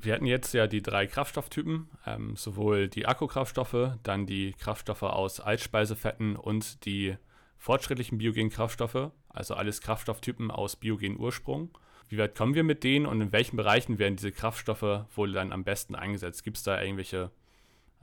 Wir 0.02 0.14
hatten 0.14 0.26
jetzt 0.26 0.54
ja 0.54 0.66
die 0.66 0.82
drei 0.82 1.06
Kraftstofftypen, 1.06 1.88
ähm, 2.06 2.34
sowohl 2.36 2.88
die 2.88 3.06
Akkokraftstoffe, 3.06 3.98
dann 4.02 4.24
die 4.24 4.54
Kraftstoffe 4.54 5.02
aus 5.02 5.40
Altspeisefetten 5.40 6.36
und 6.36 6.86
die 6.86 7.16
fortschrittlichen 7.58 8.16
biogenen 8.16 8.48
Kraftstoffe, 8.48 9.10
also 9.28 9.54
alles 9.54 9.82
Kraftstofftypen 9.82 10.50
aus 10.50 10.76
biogenen 10.76 11.18
Ursprung. 11.18 11.76
Wie 12.08 12.16
weit 12.16 12.34
kommen 12.34 12.54
wir 12.54 12.64
mit 12.64 12.82
denen 12.82 13.04
und 13.04 13.20
in 13.20 13.32
welchen 13.32 13.56
Bereichen 13.56 13.98
werden 13.98 14.16
diese 14.16 14.32
Kraftstoffe 14.32 15.04
wohl 15.14 15.32
dann 15.32 15.52
am 15.52 15.64
besten 15.64 15.94
eingesetzt? 15.94 16.44
Gibt 16.44 16.56
es 16.56 16.62
da 16.62 16.80
irgendwelche 16.80 17.30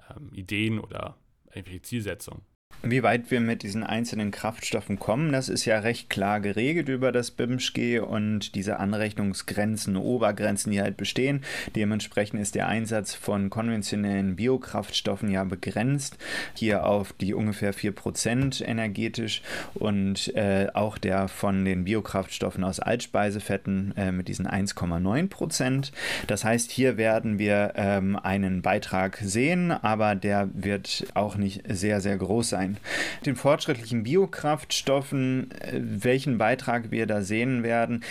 ähm, 0.09 0.31
Ideen 0.33 0.79
oder 0.79 1.17
irgendwelche 1.51 1.81
Zielsetzungen? 1.81 2.43
Wie 2.89 3.03
weit 3.03 3.31
wir 3.31 3.41
mit 3.41 3.63
diesen 3.63 3.83
einzelnen 3.83 4.31
Kraftstoffen 4.31 4.99
kommen, 4.99 5.31
das 5.31 5.49
ist 5.49 5.65
ja 5.65 5.79
recht 5.79 6.09
klar 6.09 6.39
geregelt 6.39 6.87
über 6.89 7.11
das 7.11 7.31
BIMSCG 7.31 7.99
und 7.99 8.55
diese 8.55 8.79
Anrechnungsgrenzen, 8.79 9.97
Obergrenzen, 9.97 10.71
die 10.71 10.81
halt 10.81 10.95
bestehen. 10.95 11.41
Dementsprechend 11.75 12.39
ist 12.39 12.55
der 12.55 12.67
Einsatz 12.67 13.13
von 13.13 13.49
konventionellen 13.49 14.35
Biokraftstoffen 14.35 15.29
ja 15.29 15.43
begrenzt, 15.43 16.17
hier 16.53 16.85
auf 16.85 17.13
die 17.13 17.33
ungefähr 17.33 17.73
4% 17.73 18.63
energetisch 18.63 19.41
und 19.73 20.33
äh, 20.35 20.67
auch 20.73 20.97
der 20.97 21.27
von 21.27 21.65
den 21.65 21.83
Biokraftstoffen 21.83 22.63
aus 22.63 22.79
Altspeisefetten 22.79 23.97
äh, 23.97 24.11
mit 24.11 24.27
diesen 24.27 24.47
1,9%. 24.47 25.91
Das 26.27 26.43
heißt, 26.43 26.71
hier 26.71 26.97
werden 26.97 27.39
wir 27.39 27.73
ähm, 27.75 28.15
einen 28.15 28.61
Beitrag 28.61 29.17
sehen, 29.17 29.71
aber 29.71 30.15
der 30.15 30.49
wird 30.53 31.07
auch 31.15 31.35
nicht 31.35 31.63
sehr, 31.67 32.01
sehr 32.01 32.17
groß 32.17 32.49
sein 32.49 32.56
sein. 32.57 32.77
Den 33.25 33.35
fortschrittlichen 33.35 34.03
Biokraftstoffen, 34.03 35.51
äh, 35.51 35.79
welchen 35.81 36.37
Beitrag 36.37 36.91
wir 36.91 37.05
da 37.05 37.21
sehen 37.21 37.63
werden, 37.63 38.03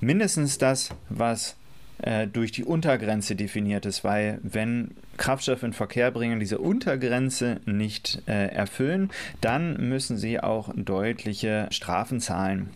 mindestens 0.00 0.58
das, 0.58 0.90
was 1.08 1.56
äh, 2.02 2.26
durch 2.26 2.50
die 2.52 2.64
Untergrenze 2.64 3.36
definiert 3.36 3.86
ist, 3.86 4.02
weil 4.02 4.40
wenn 4.42 4.90
Kraftstoffe 5.18 5.62
in 5.62 5.72
Verkehr 5.72 6.10
bringen, 6.10 6.40
diese 6.40 6.58
Untergrenze 6.58 7.60
nicht 7.64 8.22
äh, 8.26 8.46
erfüllen, 8.48 9.10
dann 9.40 9.88
müssen 9.88 10.16
sie 10.16 10.40
auch 10.40 10.72
deutliche 10.74 11.68
Strafen 11.70 12.20
zahlen. 12.20 12.70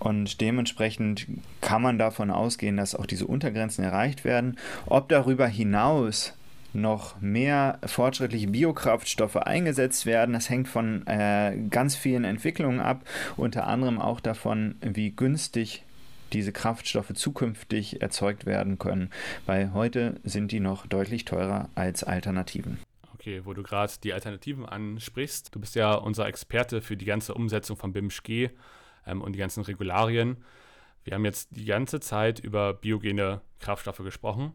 Und 0.00 0.40
dementsprechend 0.40 1.28
kann 1.60 1.80
man 1.80 1.96
davon 1.96 2.32
ausgehen, 2.32 2.76
dass 2.76 2.96
auch 2.96 3.06
diese 3.06 3.28
Untergrenzen 3.28 3.84
erreicht 3.84 4.24
werden. 4.24 4.56
Ob 4.86 5.08
darüber 5.08 5.46
hinaus 5.46 6.32
noch 6.72 7.20
mehr 7.20 7.78
fortschrittliche 7.84 8.48
Biokraftstoffe 8.48 9.36
eingesetzt 9.36 10.06
werden. 10.06 10.32
Das 10.32 10.48
hängt 10.48 10.68
von 10.68 11.06
äh, 11.06 11.56
ganz 11.70 11.96
vielen 11.96 12.24
Entwicklungen 12.24 12.80
ab, 12.80 13.04
unter 13.36 13.66
anderem 13.66 14.00
auch 14.00 14.20
davon, 14.20 14.76
wie 14.80 15.10
günstig 15.10 15.84
diese 16.32 16.52
Kraftstoffe 16.52 17.12
zukünftig 17.14 18.00
erzeugt 18.00 18.46
werden 18.46 18.78
können, 18.78 19.10
weil 19.46 19.72
heute 19.74 20.20
sind 20.24 20.50
die 20.52 20.60
noch 20.60 20.86
deutlich 20.86 21.24
teurer 21.24 21.68
als 21.74 22.04
Alternativen. 22.04 22.78
Okay, 23.14 23.42
wo 23.44 23.52
du 23.52 23.62
gerade 23.62 23.92
die 24.02 24.12
Alternativen 24.12 24.66
ansprichst, 24.66 25.54
du 25.54 25.60
bist 25.60 25.74
ja 25.74 25.94
unser 25.94 26.26
Experte 26.26 26.82
für 26.82 26.96
die 26.96 27.04
ganze 27.04 27.34
Umsetzung 27.34 27.76
von 27.76 27.92
BIMSCG 27.92 28.50
ähm, 29.06 29.20
und 29.20 29.34
die 29.34 29.38
ganzen 29.38 29.62
Regularien. 29.62 30.38
Wir 31.04 31.14
haben 31.14 31.24
jetzt 31.24 31.48
die 31.52 31.64
ganze 31.64 32.00
Zeit 32.00 32.40
über 32.40 32.74
biogene 32.74 33.40
Kraftstoffe 33.60 33.98
gesprochen, 33.98 34.52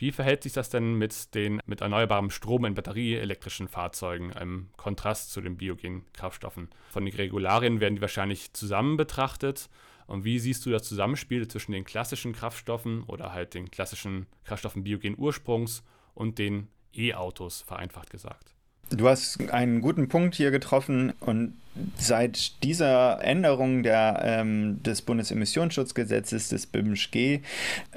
wie 0.00 0.12
verhält 0.12 0.42
sich 0.42 0.54
das 0.54 0.70
denn 0.70 0.94
mit 0.94 1.34
den 1.34 1.60
mit 1.66 1.82
erneuerbarem 1.82 2.30
Strom 2.30 2.64
in 2.64 2.74
batterieelektrischen 2.74 3.68
Fahrzeugen 3.68 4.30
im 4.32 4.70
Kontrast 4.78 5.30
zu 5.30 5.42
den 5.42 5.58
biogenen 5.58 6.10
Kraftstoffen? 6.14 6.70
Von 6.90 7.04
den 7.04 7.14
Regularien 7.14 7.80
werden 7.80 7.96
die 7.96 8.00
wahrscheinlich 8.00 8.54
zusammen 8.54 8.96
betrachtet. 8.96 9.68
Und 10.06 10.24
wie 10.24 10.38
siehst 10.38 10.64
du 10.64 10.70
das 10.70 10.84
Zusammenspiel 10.84 11.46
zwischen 11.48 11.72
den 11.72 11.84
klassischen 11.84 12.32
Kraftstoffen 12.32 13.02
oder 13.04 13.34
halt 13.34 13.52
den 13.52 13.70
klassischen 13.70 14.26
Kraftstoffen 14.44 14.84
biogenen 14.84 15.18
Ursprungs 15.18 15.84
und 16.14 16.38
den 16.38 16.68
E-Autos, 16.94 17.60
vereinfacht 17.60 18.08
gesagt? 18.08 18.54
Du 18.88 19.06
hast 19.06 19.50
einen 19.50 19.82
guten 19.82 20.08
Punkt 20.08 20.34
hier 20.34 20.50
getroffen 20.50 21.12
und 21.20 21.60
seit 21.96 22.62
dieser 22.64 23.22
Änderung 23.22 23.82
der, 23.82 24.20
ähm, 24.24 24.82
des 24.82 25.02
Bundesemissionsschutzgesetzes, 25.02 26.48
des 26.48 26.66
BIMSCG, 26.66 27.40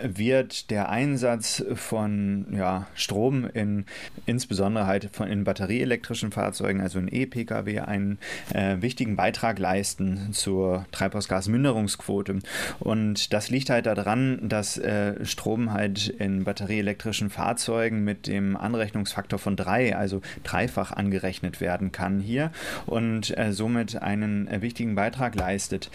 wird 0.01 0.69
der 0.69 0.89
Einsatz 0.89 1.63
von 1.73 2.45
ja, 2.51 2.87
Strom 2.93 3.49
in 3.53 3.85
insbesondere 4.25 4.85
halt 4.85 5.09
von 5.11 5.27
in 5.27 5.43
batterieelektrischen 5.43 6.31
Fahrzeugen, 6.31 6.81
also 6.81 6.99
in 6.99 7.07
E-Pkw, 7.07 7.79
einen 7.79 8.19
äh, 8.53 8.77
wichtigen 8.81 9.15
Beitrag 9.15 9.57
leisten 9.57 10.33
zur 10.33 10.85
Treibhausgasminderungsquote. 10.91 12.39
Und 12.79 13.33
das 13.33 13.49
liegt 13.49 13.69
halt 13.69 13.87
daran, 13.87 14.47
dass 14.47 14.77
äh, 14.77 15.25
Strom 15.25 15.73
halt 15.73 16.09
in 16.09 16.43
batterieelektrischen 16.43 17.29
Fahrzeugen 17.29 18.03
mit 18.03 18.27
dem 18.27 18.55
Anrechnungsfaktor 18.55 19.39
von 19.39 19.55
drei, 19.55 19.95
also 19.95 20.21
dreifach 20.43 20.91
angerechnet 20.91 21.59
werden 21.59 21.91
kann 21.91 22.19
hier. 22.19 22.51
Und 22.85 23.35
äh, 23.37 23.51
somit 23.51 23.62
somit 23.63 24.01
einen 24.01 24.49
äh, 24.49 24.61
wichtigen 24.61 24.93
Beitrag 24.93 25.35
leistet. 25.35 25.89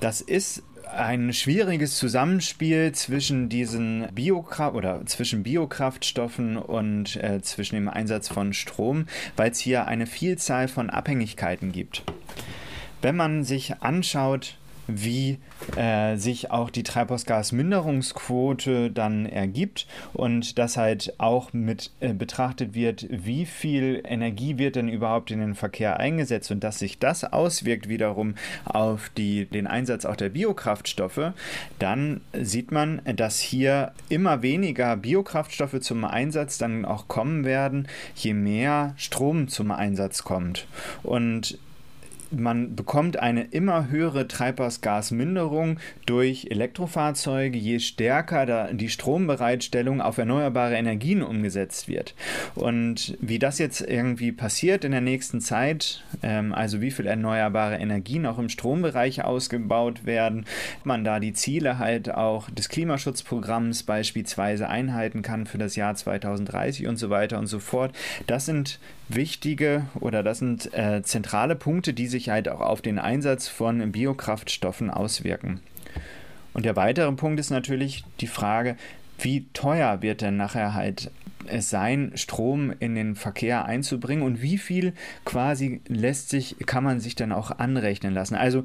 Das 0.00 0.20
ist 0.20 0.62
ein 0.94 1.32
schwieriges 1.32 1.96
Zusammenspiel 1.96 2.92
zwischen 2.92 3.48
diesen 3.48 4.06
Biokraft 4.14 4.76
oder 4.76 5.06
zwischen 5.06 5.42
Biokraftstoffen 5.42 6.58
und 6.58 7.16
äh, 7.16 7.40
zwischen 7.40 7.76
dem 7.76 7.88
Einsatz 7.88 8.28
von 8.28 8.52
Strom, 8.52 9.06
weil 9.36 9.50
es 9.50 9.58
hier 9.58 9.86
eine 9.86 10.06
Vielzahl 10.06 10.68
von 10.68 10.90
Abhängigkeiten 10.90 11.72
gibt. 11.72 12.02
Wenn 13.00 13.16
man 13.16 13.42
sich 13.42 13.80
anschaut, 13.80 14.58
wie 14.86 15.38
äh, 15.76 16.16
sich 16.16 16.50
auch 16.50 16.70
die 16.70 16.82
Treibhausgasminderungsquote 16.82 18.90
dann 18.90 19.26
ergibt 19.26 19.86
und 20.12 20.58
dass 20.58 20.76
halt 20.76 21.14
auch 21.18 21.52
mit 21.52 21.90
äh, 22.00 22.12
betrachtet 22.12 22.74
wird, 22.74 23.06
wie 23.10 23.46
viel 23.46 24.02
Energie 24.04 24.58
wird 24.58 24.76
denn 24.76 24.88
überhaupt 24.88 25.30
in 25.30 25.40
den 25.40 25.54
Verkehr 25.54 25.98
eingesetzt 25.98 26.50
und 26.50 26.62
dass 26.62 26.78
sich 26.78 26.98
das 26.98 27.24
auswirkt 27.24 27.88
wiederum 27.88 28.34
auf 28.64 29.10
die, 29.16 29.46
den 29.46 29.66
Einsatz 29.66 30.04
auch 30.04 30.16
der 30.16 30.30
Biokraftstoffe, 30.30 31.32
dann 31.78 32.20
sieht 32.32 32.72
man, 32.72 33.00
dass 33.16 33.40
hier 33.40 33.92
immer 34.08 34.42
weniger 34.42 34.96
Biokraftstoffe 34.96 35.80
zum 35.80 36.04
Einsatz 36.04 36.58
dann 36.58 36.84
auch 36.84 37.08
kommen 37.08 37.44
werden, 37.44 37.88
je 38.14 38.34
mehr 38.34 38.94
Strom 38.96 39.48
zum 39.48 39.70
Einsatz 39.70 40.22
kommt. 40.22 40.66
Und 41.02 41.58
man 42.30 42.74
bekommt 42.74 43.18
eine 43.18 43.44
immer 43.44 43.88
höhere 43.88 44.28
Treibhausgasminderung 44.28 45.78
durch 46.06 46.48
Elektrofahrzeuge, 46.50 47.58
je 47.58 47.78
stärker 47.78 48.72
die 48.72 48.88
Strombereitstellung 48.88 50.00
auf 50.00 50.18
erneuerbare 50.18 50.76
Energien 50.76 51.22
umgesetzt 51.22 51.88
wird. 51.88 52.14
Und 52.54 53.16
wie 53.20 53.38
das 53.38 53.58
jetzt 53.58 53.80
irgendwie 53.80 54.32
passiert 54.32 54.84
in 54.84 54.92
der 54.92 55.00
nächsten 55.00 55.40
Zeit, 55.40 56.04
ähm, 56.22 56.52
also 56.52 56.80
wie 56.80 56.90
viel 56.90 57.06
erneuerbare 57.06 57.76
Energien 57.76 58.26
auch 58.26 58.38
im 58.38 58.48
Strombereich 58.48 59.24
ausgebaut 59.24 60.04
werden, 60.04 60.46
man 60.84 61.04
da 61.04 61.20
die 61.20 61.32
Ziele 61.32 61.78
halt 61.78 62.12
auch 62.12 62.50
des 62.50 62.68
Klimaschutzprogramms 62.68 63.82
beispielsweise 63.82 64.68
einhalten 64.68 65.22
kann 65.22 65.46
für 65.46 65.58
das 65.58 65.76
Jahr 65.76 65.94
2030 65.94 66.86
und 66.86 66.96
so 66.96 67.10
weiter 67.10 67.38
und 67.38 67.46
so 67.46 67.58
fort, 67.58 67.94
das 68.26 68.46
sind 68.46 68.78
wichtige 69.08 69.86
oder 70.00 70.22
das 70.22 70.38
sind 70.38 70.72
äh, 70.74 71.02
zentrale 71.02 71.54
Punkte, 71.54 71.94
die 71.94 72.08
sich 72.08 72.15
halt 72.24 72.48
auch 72.48 72.60
auf 72.60 72.82
den 72.82 72.98
Einsatz 72.98 73.48
von 73.48 73.92
Biokraftstoffen 73.92 74.90
auswirken. 74.90 75.60
Und 76.52 76.64
der 76.64 76.76
weitere 76.76 77.12
Punkt 77.12 77.38
ist 77.38 77.50
natürlich 77.50 78.04
die 78.20 78.26
Frage, 78.26 78.76
wie 79.18 79.46
teuer 79.52 80.02
wird 80.02 80.22
denn 80.22 80.36
nachher 80.36 80.74
halt 80.74 81.10
es 81.48 81.70
sein, 81.70 82.12
Strom 82.14 82.72
in 82.80 82.94
den 82.94 83.14
Verkehr 83.14 83.66
einzubringen 83.66 84.24
und 84.24 84.42
wie 84.42 84.58
viel 84.58 84.92
quasi 85.24 85.80
lässt 85.86 86.28
sich, 86.28 86.56
kann 86.66 86.82
man 86.82 87.00
sich 87.00 87.14
dann 87.14 87.32
auch 87.32 87.50
anrechnen 87.58 88.14
lassen. 88.14 88.34
Also 88.34 88.64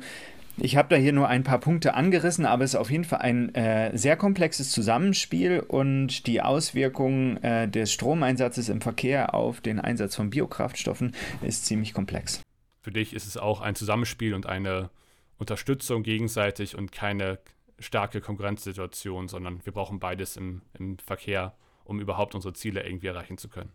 ich 0.58 0.76
habe 0.76 0.90
da 0.90 0.96
hier 0.96 1.14
nur 1.14 1.28
ein 1.28 1.44
paar 1.44 1.60
Punkte 1.60 1.94
angerissen, 1.94 2.46
aber 2.46 2.64
es 2.64 2.74
ist 2.74 2.80
auf 2.80 2.92
jeden 2.92 3.06
Fall 3.06 3.20
ein 3.20 3.56
äh, 3.56 3.96
sehr 3.98 4.18
komplexes 4.18 4.72
Zusammenspiel 4.72 5.60
und 5.60 6.28
die 6.28 6.42
Auswirkungen 6.42 7.42
äh, 7.44 7.68
des 7.68 7.92
Stromeinsatzes 7.92 8.70
im 8.70 8.82
Verkehr 8.82 9.34
auf 9.34 9.62
den 9.62 9.80
Einsatz 9.80 10.16
von 10.16 10.30
Biokraftstoffen 10.30 11.14
ist 11.42 11.66
ziemlich 11.66 11.94
komplex. 11.94 12.42
Für 12.82 12.91
dich 12.91 13.13
ist 13.13 13.28
es 13.28 13.38
auch 13.38 13.62
ein 13.62 13.76
Zusammenspiel 13.76 14.34
und 14.34 14.48
eine 14.48 14.89
Unterstützung 15.38 16.04
gegenseitig 16.04 16.76
und 16.76 16.91
keine 16.91 17.39
starke 17.80 18.22
Konkurrenzsituation, 18.22 19.28
sondern 19.28 19.65
wir 19.65 19.74
brauchen 19.74 20.00
beides 20.00 20.38
im, 20.38 20.62
im 20.78 20.98
Verkehr, 20.98 21.56
um 21.84 22.00
überhaupt 22.00 22.36
unsere 22.36 22.54
Ziele 22.54 22.84
irgendwie 22.84 23.08
erreichen 23.08 23.38
zu 23.38 23.50
können. 23.50 23.72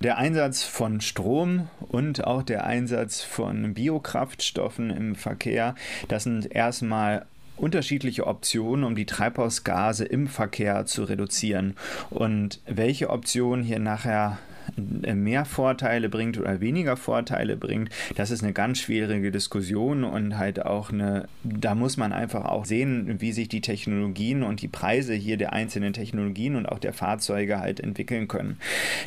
Der 0.00 0.18
Einsatz 0.18 0.64
von 0.64 1.00
Strom 1.00 1.68
und 1.80 2.24
auch 2.24 2.42
der 2.42 2.64
Einsatz 2.64 3.22
von 3.22 3.74
Biokraftstoffen 3.74 4.90
im 4.90 5.14
Verkehr, 5.14 5.76
das 6.08 6.24
sind 6.24 6.50
erstmal 6.50 7.26
unterschiedliche 7.56 8.26
Optionen, 8.26 8.84
um 8.84 8.96
die 8.96 9.06
Treibhausgase 9.06 10.04
im 10.04 10.26
Verkehr 10.26 10.86
zu 10.86 11.04
reduzieren. 11.04 11.76
Und 12.10 12.60
welche 12.66 13.10
Option 13.10 13.62
hier 13.62 13.78
nachher 13.78 14.38
mehr 14.76 15.44
Vorteile 15.44 16.08
bringt 16.08 16.38
oder 16.38 16.60
weniger 16.60 16.96
Vorteile 16.96 17.56
bringt, 17.56 17.90
das 18.16 18.30
ist 18.30 18.42
eine 18.42 18.52
ganz 18.52 18.78
schwierige 18.78 19.30
Diskussion 19.30 20.04
und 20.04 20.38
halt 20.38 20.64
auch 20.64 20.90
eine, 20.90 21.28
da 21.42 21.74
muss 21.74 21.96
man 21.96 22.12
einfach 22.12 22.44
auch 22.44 22.64
sehen, 22.64 23.20
wie 23.20 23.32
sich 23.32 23.48
die 23.48 23.60
Technologien 23.60 24.42
und 24.42 24.62
die 24.62 24.68
Preise 24.68 25.14
hier 25.14 25.36
der 25.36 25.52
einzelnen 25.52 25.92
Technologien 25.92 26.56
und 26.56 26.66
auch 26.66 26.78
der 26.78 26.92
Fahrzeuge 26.92 27.60
halt 27.60 27.80
entwickeln 27.80 28.28
können. 28.28 28.58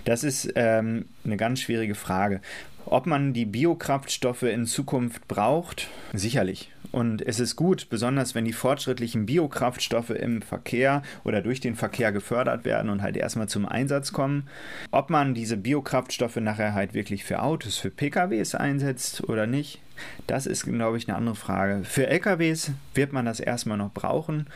Das 0.05 0.23
ist 0.23 0.51
ähm, 0.55 1.05
eine 1.25 1.37
ganz 1.37 1.61
schwierige 1.61 1.95
Frage. 1.95 2.41
Ob 2.89 3.05
man 3.05 3.33
die 3.33 3.45
Biokraftstoffe 3.45 4.43
in 4.43 4.65
Zukunft 4.65 5.27
braucht, 5.27 5.89
sicherlich. 6.13 6.71
Und 6.93 7.21
es 7.21 7.41
ist 7.41 7.57
gut, 7.57 7.89
besonders 7.89 8.33
wenn 8.33 8.45
die 8.45 8.53
fortschrittlichen 8.53 9.25
Biokraftstoffe 9.25 10.11
im 10.11 10.41
Verkehr 10.41 11.01
oder 11.25 11.41
durch 11.41 11.59
den 11.59 11.75
Verkehr 11.75 12.13
gefördert 12.13 12.63
werden 12.63 12.89
und 12.89 13.01
halt 13.01 13.17
erstmal 13.17 13.49
zum 13.49 13.65
Einsatz 13.65 14.13
kommen. 14.13 14.47
Ob 14.91 15.09
man 15.09 15.33
diese 15.33 15.57
Biokraftstoffe 15.57 16.37
nachher 16.37 16.73
halt 16.73 16.93
wirklich 16.93 17.25
für 17.25 17.41
Autos, 17.41 17.77
für 17.77 17.89
PKWs 17.89 18.55
einsetzt 18.55 19.27
oder 19.27 19.47
nicht, 19.47 19.81
das 20.25 20.45
ist, 20.45 20.63
glaube 20.63 20.97
ich, 20.97 21.09
eine 21.09 21.17
andere 21.17 21.35
Frage. 21.35 21.83
Für 21.83 22.07
LKWs 22.07 22.71
wird 22.93 23.11
man 23.11 23.25
das 23.25 23.41
erstmal 23.41 23.77
noch 23.77 23.91
brauchen 23.91 24.47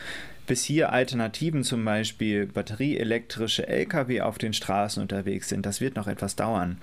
bis 0.46 0.64
hier 0.64 0.92
Alternativen, 0.92 1.62
zum 1.62 1.84
Beispiel 1.84 2.46
batterieelektrische 2.46 3.66
Lkw 3.68 4.22
auf 4.22 4.38
den 4.38 4.52
Straßen 4.52 5.00
unterwegs 5.00 5.48
sind, 5.48 5.64
das 5.66 5.80
wird 5.80 5.96
noch 5.96 6.08
etwas 6.08 6.36
dauern. 6.36 6.78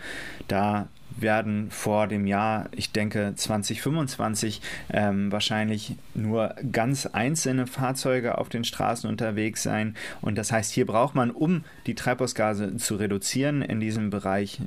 Da 0.48 0.88
werden 1.22 1.72
vor 1.72 2.08
dem 2.08 2.26
Jahr, 2.28 2.70
ich 2.72 2.92
denke 2.92 3.34
2025, 3.36 4.62
ähm, 4.92 5.32
wahrscheinlich 5.32 5.96
nur 6.14 6.56
ganz 6.72 7.06
einzelne 7.06 7.68
Fahrzeuge 7.68 8.38
auf 8.38 8.50
den 8.50 8.64
Straßen 8.64 9.10
unterwegs 9.10 9.64
sein. 9.64 9.96
Und 10.22 10.38
das 10.38 10.52
heißt, 10.52 10.72
hier 10.72 10.86
braucht 10.86 11.16
man, 11.16 11.32
um 11.32 11.64
die 11.86 11.96
Treibhausgase 11.96 12.78
zu 12.78 12.96
reduzieren, 12.96 13.62
in 13.62 13.80
diesem 13.80 14.10
Bereich 14.10 14.60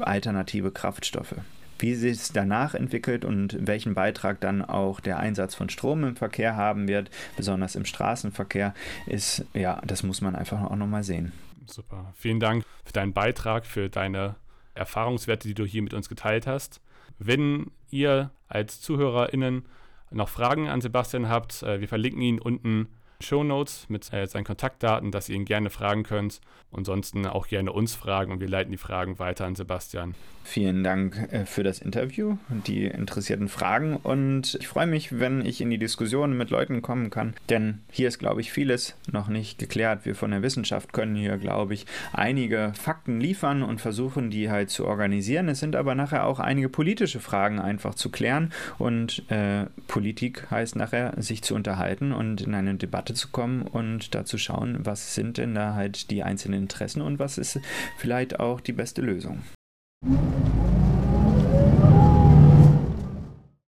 alternative 0.00 0.70
Kraftstoffe. 0.70 1.36
Wie 1.78 1.94
sich 1.94 2.12
es 2.12 2.32
danach 2.32 2.74
entwickelt 2.74 3.24
und 3.24 3.58
welchen 3.66 3.94
Beitrag 3.94 4.40
dann 4.40 4.64
auch 4.64 5.00
der 5.00 5.18
Einsatz 5.18 5.54
von 5.54 5.68
Strom 5.68 6.04
im 6.04 6.16
Verkehr 6.16 6.56
haben 6.56 6.88
wird, 6.88 7.10
besonders 7.36 7.76
im 7.76 7.84
Straßenverkehr, 7.84 8.72
ist, 9.06 9.44
ja, 9.52 9.82
das 9.86 10.02
muss 10.02 10.22
man 10.22 10.34
einfach 10.34 10.62
auch 10.62 10.76
nochmal 10.76 11.04
sehen. 11.04 11.32
Super. 11.66 12.14
Vielen 12.16 12.40
Dank 12.40 12.64
für 12.84 12.92
deinen 12.92 13.12
Beitrag, 13.12 13.66
für 13.66 13.90
deine 13.90 14.36
Erfahrungswerte, 14.76 15.48
die 15.48 15.54
du 15.54 15.64
hier 15.64 15.82
mit 15.82 15.94
uns 15.94 16.08
geteilt 16.08 16.46
hast. 16.46 16.80
Wenn 17.18 17.70
ihr 17.90 18.30
als 18.48 18.80
ZuhörerInnen 18.80 19.64
noch 20.10 20.28
Fragen 20.28 20.68
an 20.68 20.80
Sebastian 20.80 21.28
habt, 21.28 21.62
äh, 21.62 21.80
wir 21.80 21.88
verlinken 21.88 22.22
ihn 22.22 22.40
unten 22.40 22.88
Show 23.20 23.44
Notes 23.44 23.86
mit 23.88 24.12
äh, 24.12 24.26
seinen 24.26 24.44
Kontaktdaten, 24.44 25.10
dass 25.10 25.28
ihr 25.28 25.36
ihn 25.36 25.44
gerne 25.44 25.70
fragen 25.70 26.02
könnt. 26.02 26.40
Ansonsten 26.72 27.26
auch 27.26 27.48
gerne 27.48 27.72
uns 27.72 27.94
fragen 27.94 28.32
und 28.32 28.40
wir 28.40 28.48
leiten 28.48 28.70
die 28.70 28.78
Fragen 28.78 29.18
weiter 29.18 29.46
an 29.46 29.54
Sebastian. 29.54 30.14
Vielen 30.46 30.84
Dank 30.84 31.32
äh, 31.32 31.44
für 31.44 31.64
das 31.64 31.80
Interview 31.80 32.36
und 32.50 32.68
die 32.68 32.84
interessierten 32.84 33.48
Fragen 33.48 33.96
und 33.96 34.56
ich 34.60 34.68
freue 34.68 34.86
mich, 34.86 35.18
wenn 35.18 35.44
ich 35.44 35.60
in 35.60 35.70
die 35.70 35.78
Diskussion 35.78 36.36
mit 36.36 36.50
Leuten 36.50 36.82
kommen 36.82 37.10
kann, 37.10 37.34
denn 37.48 37.80
hier 37.90 38.06
ist, 38.06 38.18
glaube 38.18 38.40
ich, 38.40 38.52
vieles 38.52 38.96
noch 39.10 39.26
nicht 39.26 39.58
geklärt. 39.58 40.04
Wir 40.04 40.14
von 40.14 40.30
der 40.30 40.42
Wissenschaft 40.42 40.92
können 40.92 41.16
hier, 41.16 41.36
glaube 41.38 41.74
ich, 41.74 41.84
einige 42.12 42.72
Fakten 42.78 43.20
liefern 43.20 43.64
und 43.64 43.80
versuchen, 43.80 44.30
die 44.30 44.48
halt 44.48 44.70
zu 44.70 44.86
organisieren. 44.86 45.48
Es 45.48 45.58
sind 45.58 45.74
aber 45.74 45.96
nachher 45.96 46.26
auch 46.26 46.38
einige 46.38 46.68
politische 46.68 47.18
Fragen 47.18 47.58
einfach 47.58 47.96
zu 47.96 48.10
klären 48.10 48.52
und 48.78 49.28
äh, 49.30 49.66
Politik 49.88 50.48
heißt 50.50 50.76
nachher, 50.76 51.14
sich 51.20 51.42
zu 51.42 51.56
unterhalten 51.56 52.12
und 52.12 52.42
in 52.42 52.54
eine 52.54 52.76
Debatte 52.76 53.05
zu 53.14 53.28
kommen 53.28 53.62
und 53.62 54.14
da 54.14 54.24
zu 54.24 54.38
schauen, 54.38 54.84
was 54.84 55.14
sind 55.14 55.38
denn 55.38 55.54
da 55.54 55.74
halt 55.74 56.10
die 56.10 56.22
einzelnen 56.22 56.62
Interessen 56.62 57.02
und 57.02 57.18
was 57.18 57.38
ist 57.38 57.60
vielleicht 57.96 58.40
auch 58.40 58.60
die 58.60 58.72
beste 58.72 59.02
Lösung. 59.02 59.42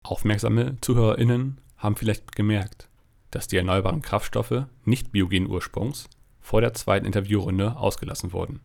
Aufmerksame 0.03 0.77
ZuhörerInnen 0.81 1.61
haben 1.77 1.95
vielleicht 1.95 2.35
gemerkt, 2.35 2.89
dass 3.31 3.47
die 3.47 3.57
erneuerbaren 3.57 4.01
Kraftstoffe 4.01 4.65
nicht 4.83 5.11
biogenen 5.11 5.49
Ursprungs 5.49 6.09
vor 6.41 6.61
der 6.61 6.73
zweiten 6.73 7.05
Interviewrunde 7.05 7.77
ausgelassen 7.77 8.33
wurden. 8.33 8.59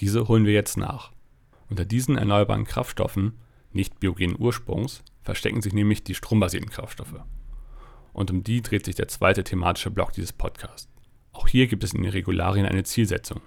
Diese 0.00 0.26
holen 0.26 0.44
wir 0.44 0.52
jetzt 0.52 0.76
nach. 0.76 1.12
Unter 1.70 1.84
diesen 1.84 2.18
erneuerbaren 2.18 2.64
Kraftstoffen 2.64 3.38
nicht 3.72 4.00
biogenen 4.00 4.36
Ursprungs 4.38 5.02
verstecken 5.22 5.62
sich 5.62 5.72
nämlich 5.72 6.04
die 6.04 6.14
strombasierten 6.14 6.70
Kraftstoffe. 6.70 7.24
Und 8.14 8.30
um 8.30 8.42
die 8.42 8.62
dreht 8.62 8.86
sich 8.86 8.94
der 8.94 9.08
zweite 9.08 9.44
thematische 9.44 9.90
Block 9.90 10.12
dieses 10.12 10.32
Podcasts. 10.32 10.88
Auch 11.32 11.48
hier 11.48 11.66
gibt 11.66 11.84
es 11.84 11.92
in 11.92 12.02
den 12.02 12.12
Regularien 12.12 12.64
eine 12.64 12.84
Zielsetzung, 12.84 13.42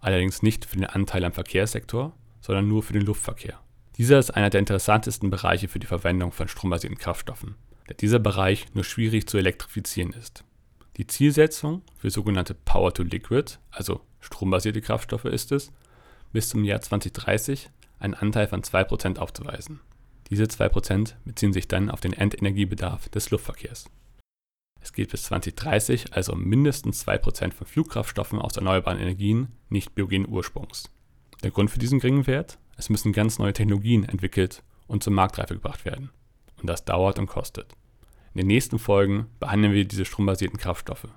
allerdings 0.00 0.42
nicht 0.42 0.64
für 0.64 0.76
den 0.76 0.86
Anteil 0.86 1.24
am 1.24 1.32
Verkehrssektor, 1.32 2.12
sondern 2.40 2.66
nur 2.66 2.82
für 2.82 2.94
den 2.94 3.02
Luftverkehr. 3.02 3.60
Dieser 3.98 4.18
ist 4.18 4.30
einer 4.30 4.50
der 4.50 4.60
interessantesten 4.60 5.30
Bereiche 5.30 5.68
für 5.68 5.78
die 5.78 5.86
Verwendung 5.86 6.32
von 6.32 6.48
strombasierten 6.48 6.98
Kraftstoffen, 6.98 7.54
da 7.86 7.94
dieser 7.94 8.18
Bereich 8.18 8.66
nur 8.74 8.84
schwierig 8.84 9.28
zu 9.28 9.36
elektrifizieren 9.36 10.12
ist. 10.12 10.44
Die 10.96 11.06
Zielsetzung 11.06 11.82
für 11.98 12.10
sogenannte 12.10 12.54
Power-to-Liquid, 12.54 13.58
also 13.70 14.00
strombasierte 14.20 14.80
Kraftstoffe, 14.80 15.26
ist 15.26 15.52
es, 15.52 15.72
bis 16.32 16.48
zum 16.48 16.64
Jahr 16.64 16.80
2030 16.80 17.68
einen 17.98 18.14
Anteil 18.14 18.46
von 18.46 18.62
2% 18.62 19.18
aufzuweisen. 19.18 19.80
Diese 20.30 20.44
2% 20.44 21.14
beziehen 21.24 21.52
sich 21.52 21.68
dann 21.68 21.90
auf 21.90 22.00
den 22.00 22.14
Endenergiebedarf 22.14 23.10
des 23.10 23.30
Luftverkehrs. 23.30 23.90
Es 24.80 24.92
geht 24.92 25.10
bis 25.10 25.24
2030 25.24 26.14
also 26.14 26.32
um 26.32 26.44
mindestens 26.44 27.06
2% 27.06 27.52
von 27.52 27.66
Flugkraftstoffen 27.66 28.38
aus 28.38 28.56
erneuerbaren 28.56 29.00
Energien 29.00 29.48
nicht 29.68 29.94
biogenen 29.94 30.28
Ursprungs. 30.28 30.90
Der 31.42 31.50
Grund 31.50 31.70
für 31.70 31.78
diesen 31.78 32.00
geringen 32.00 32.26
Wert? 32.26 32.58
Es 32.76 32.88
müssen 32.88 33.12
ganz 33.12 33.38
neue 33.38 33.52
Technologien 33.52 34.04
entwickelt 34.04 34.62
und 34.86 35.02
zur 35.02 35.12
Marktreife 35.12 35.54
gebracht 35.54 35.84
werden. 35.84 36.10
Und 36.60 36.68
das 36.68 36.84
dauert 36.84 37.18
und 37.18 37.26
kostet. 37.26 37.72
In 38.34 38.38
den 38.38 38.46
nächsten 38.46 38.78
Folgen 38.78 39.26
behandeln 39.40 39.72
wir 39.72 39.84
diese 39.84 40.04
strombasierten 40.04 40.58
Kraftstoffe. 40.58 41.08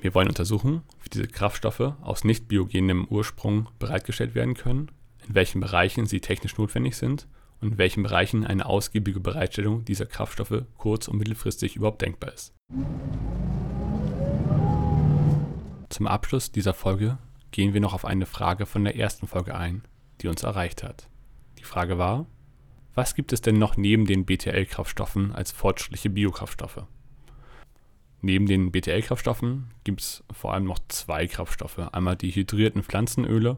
Wir 0.00 0.14
wollen 0.14 0.28
untersuchen, 0.28 0.82
wie 1.02 1.08
diese 1.08 1.26
Kraftstoffe 1.26 1.94
aus 2.02 2.24
nicht 2.24 2.48
biogenem 2.48 3.06
Ursprung 3.06 3.68
bereitgestellt 3.78 4.34
werden 4.34 4.54
können, 4.54 4.90
in 5.26 5.34
welchen 5.34 5.60
Bereichen 5.60 6.06
sie 6.06 6.20
technisch 6.20 6.56
notwendig 6.56 6.96
sind 6.96 7.26
und 7.60 7.72
in 7.72 7.78
welchen 7.78 8.02
Bereichen 8.02 8.46
eine 8.46 8.66
ausgiebige 8.66 9.20
Bereitstellung 9.20 9.84
dieser 9.84 10.06
Kraftstoffe 10.06 10.64
kurz- 10.76 11.08
und 11.08 11.18
mittelfristig 11.18 11.76
überhaupt 11.76 12.02
denkbar 12.02 12.32
ist. 12.32 12.54
Zum 15.88 16.06
Abschluss 16.06 16.52
dieser 16.52 16.74
Folge 16.74 17.18
gehen 17.50 17.74
wir 17.74 17.80
noch 17.80 17.94
auf 17.94 18.04
eine 18.04 18.26
Frage 18.26 18.66
von 18.66 18.84
der 18.84 18.96
ersten 18.96 19.26
Folge 19.26 19.54
ein, 19.54 19.82
die 20.20 20.28
uns 20.28 20.42
erreicht 20.42 20.82
hat. 20.82 21.08
Die 21.58 21.64
Frage 21.64 21.98
war, 21.98 22.26
was 22.94 23.14
gibt 23.14 23.32
es 23.32 23.40
denn 23.40 23.58
noch 23.58 23.76
neben 23.76 24.06
den 24.06 24.24
BTL-Kraftstoffen 24.26 25.32
als 25.32 25.52
fortschrittliche 25.52 26.10
Biokraftstoffe? 26.10 26.84
Neben 28.20 28.46
den 28.46 28.72
BTL-Kraftstoffen 28.72 29.70
gibt 29.84 30.00
es 30.00 30.24
vor 30.32 30.52
allem 30.52 30.64
noch 30.64 30.80
zwei 30.88 31.26
Kraftstoffe. 31.26 31.78
Einmal 31.78 32.16
die 32.16 32.32
hydrierten 32.32 32.82
Pflanzenöle. 32.82 33.56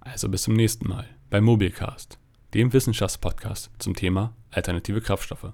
Also 0.00 0.28
bis 0.28 0.42
zum 0.42 0.54
nächsten 0.54 0.88
Mal 0.88 1.06
bei 1.30 1.40
Mobilcast, 1.40 2.18
dem 2.52 2.72
Wissenschaftspodcast 2.72 3.70
zum 3.78 3.94
Thema 3.94 4.34
alternative 4.50 5.00
Kraftstoffe. 5.00 5.52